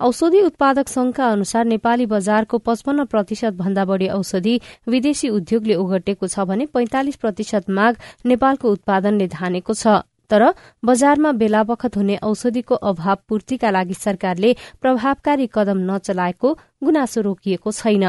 औषधि 0.00 0.40
उत्पादक 0.42 0.88
संघका 0.88 1.28
अनुसार 1.28 1.64
नेपाली 1.66 2.06
बजारको 2.06 2.58
पचपन्न 2.60 3.04
प्रतिशत 3.04 3.60
भन्दा 3.60 3.84
बढ़ी 3.84 4.08
औषधि 4.08 4.60
विदेशी 4.88 5.28
उद्योगले 5.30 5.74
ओगटेको 5.76 6.26
छ 6.26 6.48
भने 6.48 6.66
पैंतालिस 6.72 7.16
प्रतिशत 7.16 7.70
माग 7.70 8.00
नेपालको 8.24 8.72
उत्पादनले 8.72 9.28
धानेको 9.28 9.74
छ। 9.74 10.00
तर 10.30 10.42
बजारमा 10.84 11.32
बेला 11.32 11.62
बखत 11.62 11.96
हुने 11.96 12.16
औषधिको 12.22 12.74
अभाव 12.74 13.18
पूर्तिका 13.28 13.70
लागि 13.70 13.94
सरकारले 13.94 14.54
प्रभावकारी 14.80 15.46
कदम 15.54 15.78
नचलाएको 15.90 16.48
गुनासो 16.84 17.20
रोकिएको 17.20 17.72
छैन। 17.72 18.04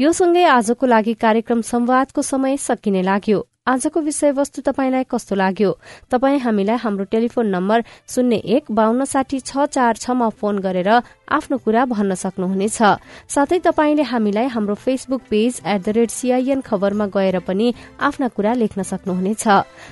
यो 0.00 0.12
सँगै 0.12 0.44
आजको 0.46 0.86
लागि 0.86 1.14
कार्यक्रम 1.14 1.60
संवादको 1.60 2.22
समय 2.22 2.56
सकिने 2.56 3.02
लाग्यो। 3.02 3.38
आजको 3.68 4.00
विषयवस्तु 4.00 4.62
तपाईँलाई 4.64 5.04
कस्तो 5.04 5.34
लाग्यो? 5.36 5.70
तपाईँ 6.08 6.38
हामीलाई 6.40 6.76
हाम्रो 6.80 7.04
टेलिफोन 7.12 7.46
नम्बर 7.52 7.84
शून्य 8.08 8.36
एक 8.56 8.64
बान्न 8.72 9.04
साठी 9.04 9.40
छ 9.40 9.68
चार 9.68 9.96
छमा 10.00 10.28
फोन 10.40 10.58
गरेर 10.64 10.88
आफ्नो 11.28 11.56
कुरा 11.60 11.84
भन्न 11.84 12.14
सक्नुहुनेछ। 12.16 12.78
साथै 13.28 13.58
तपाईँले 13.68 14.02
हामीलाई 14.08 14.46
हाम्रो 14.48 14.74
Facebook 14.74 15.22
page 15.28 15.60
at 15.66 15.80
the 15.84 15.88
rate 16.00 16.10
CIN 16.10 16.60
खबरमा 16.64 17.06
गएर 17.12 17.38
पनि 17.44 17.68
आफ्ना 18.00 18.28
कुरा 18.32 18.52
लेख्न 18.56 18.82
सक्नुहुनेछ। 18.82 19.44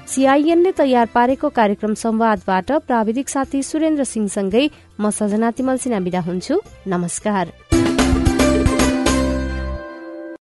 सीआईएनले 0.09 0.73
तयार 0.73 1.07
पारेको 1.13 1.49
कार्यक्रम 1.53 1.95
संवादबाट 1.95 2.73
प्राविधिक 2.89 3.29
साथी 3.29 3.63
सुरेन्द्र 3.63 4.05
सिंहसँगै 4.05 4.65
म 5.01 5.11
सजना 5.13 5.51
तिमल 5.53 5.77
सिना 5.77 5.99
विदा 6.01 6.21
हुन्छु। 6.25 6.61
नमस्कार। 6.89 7.53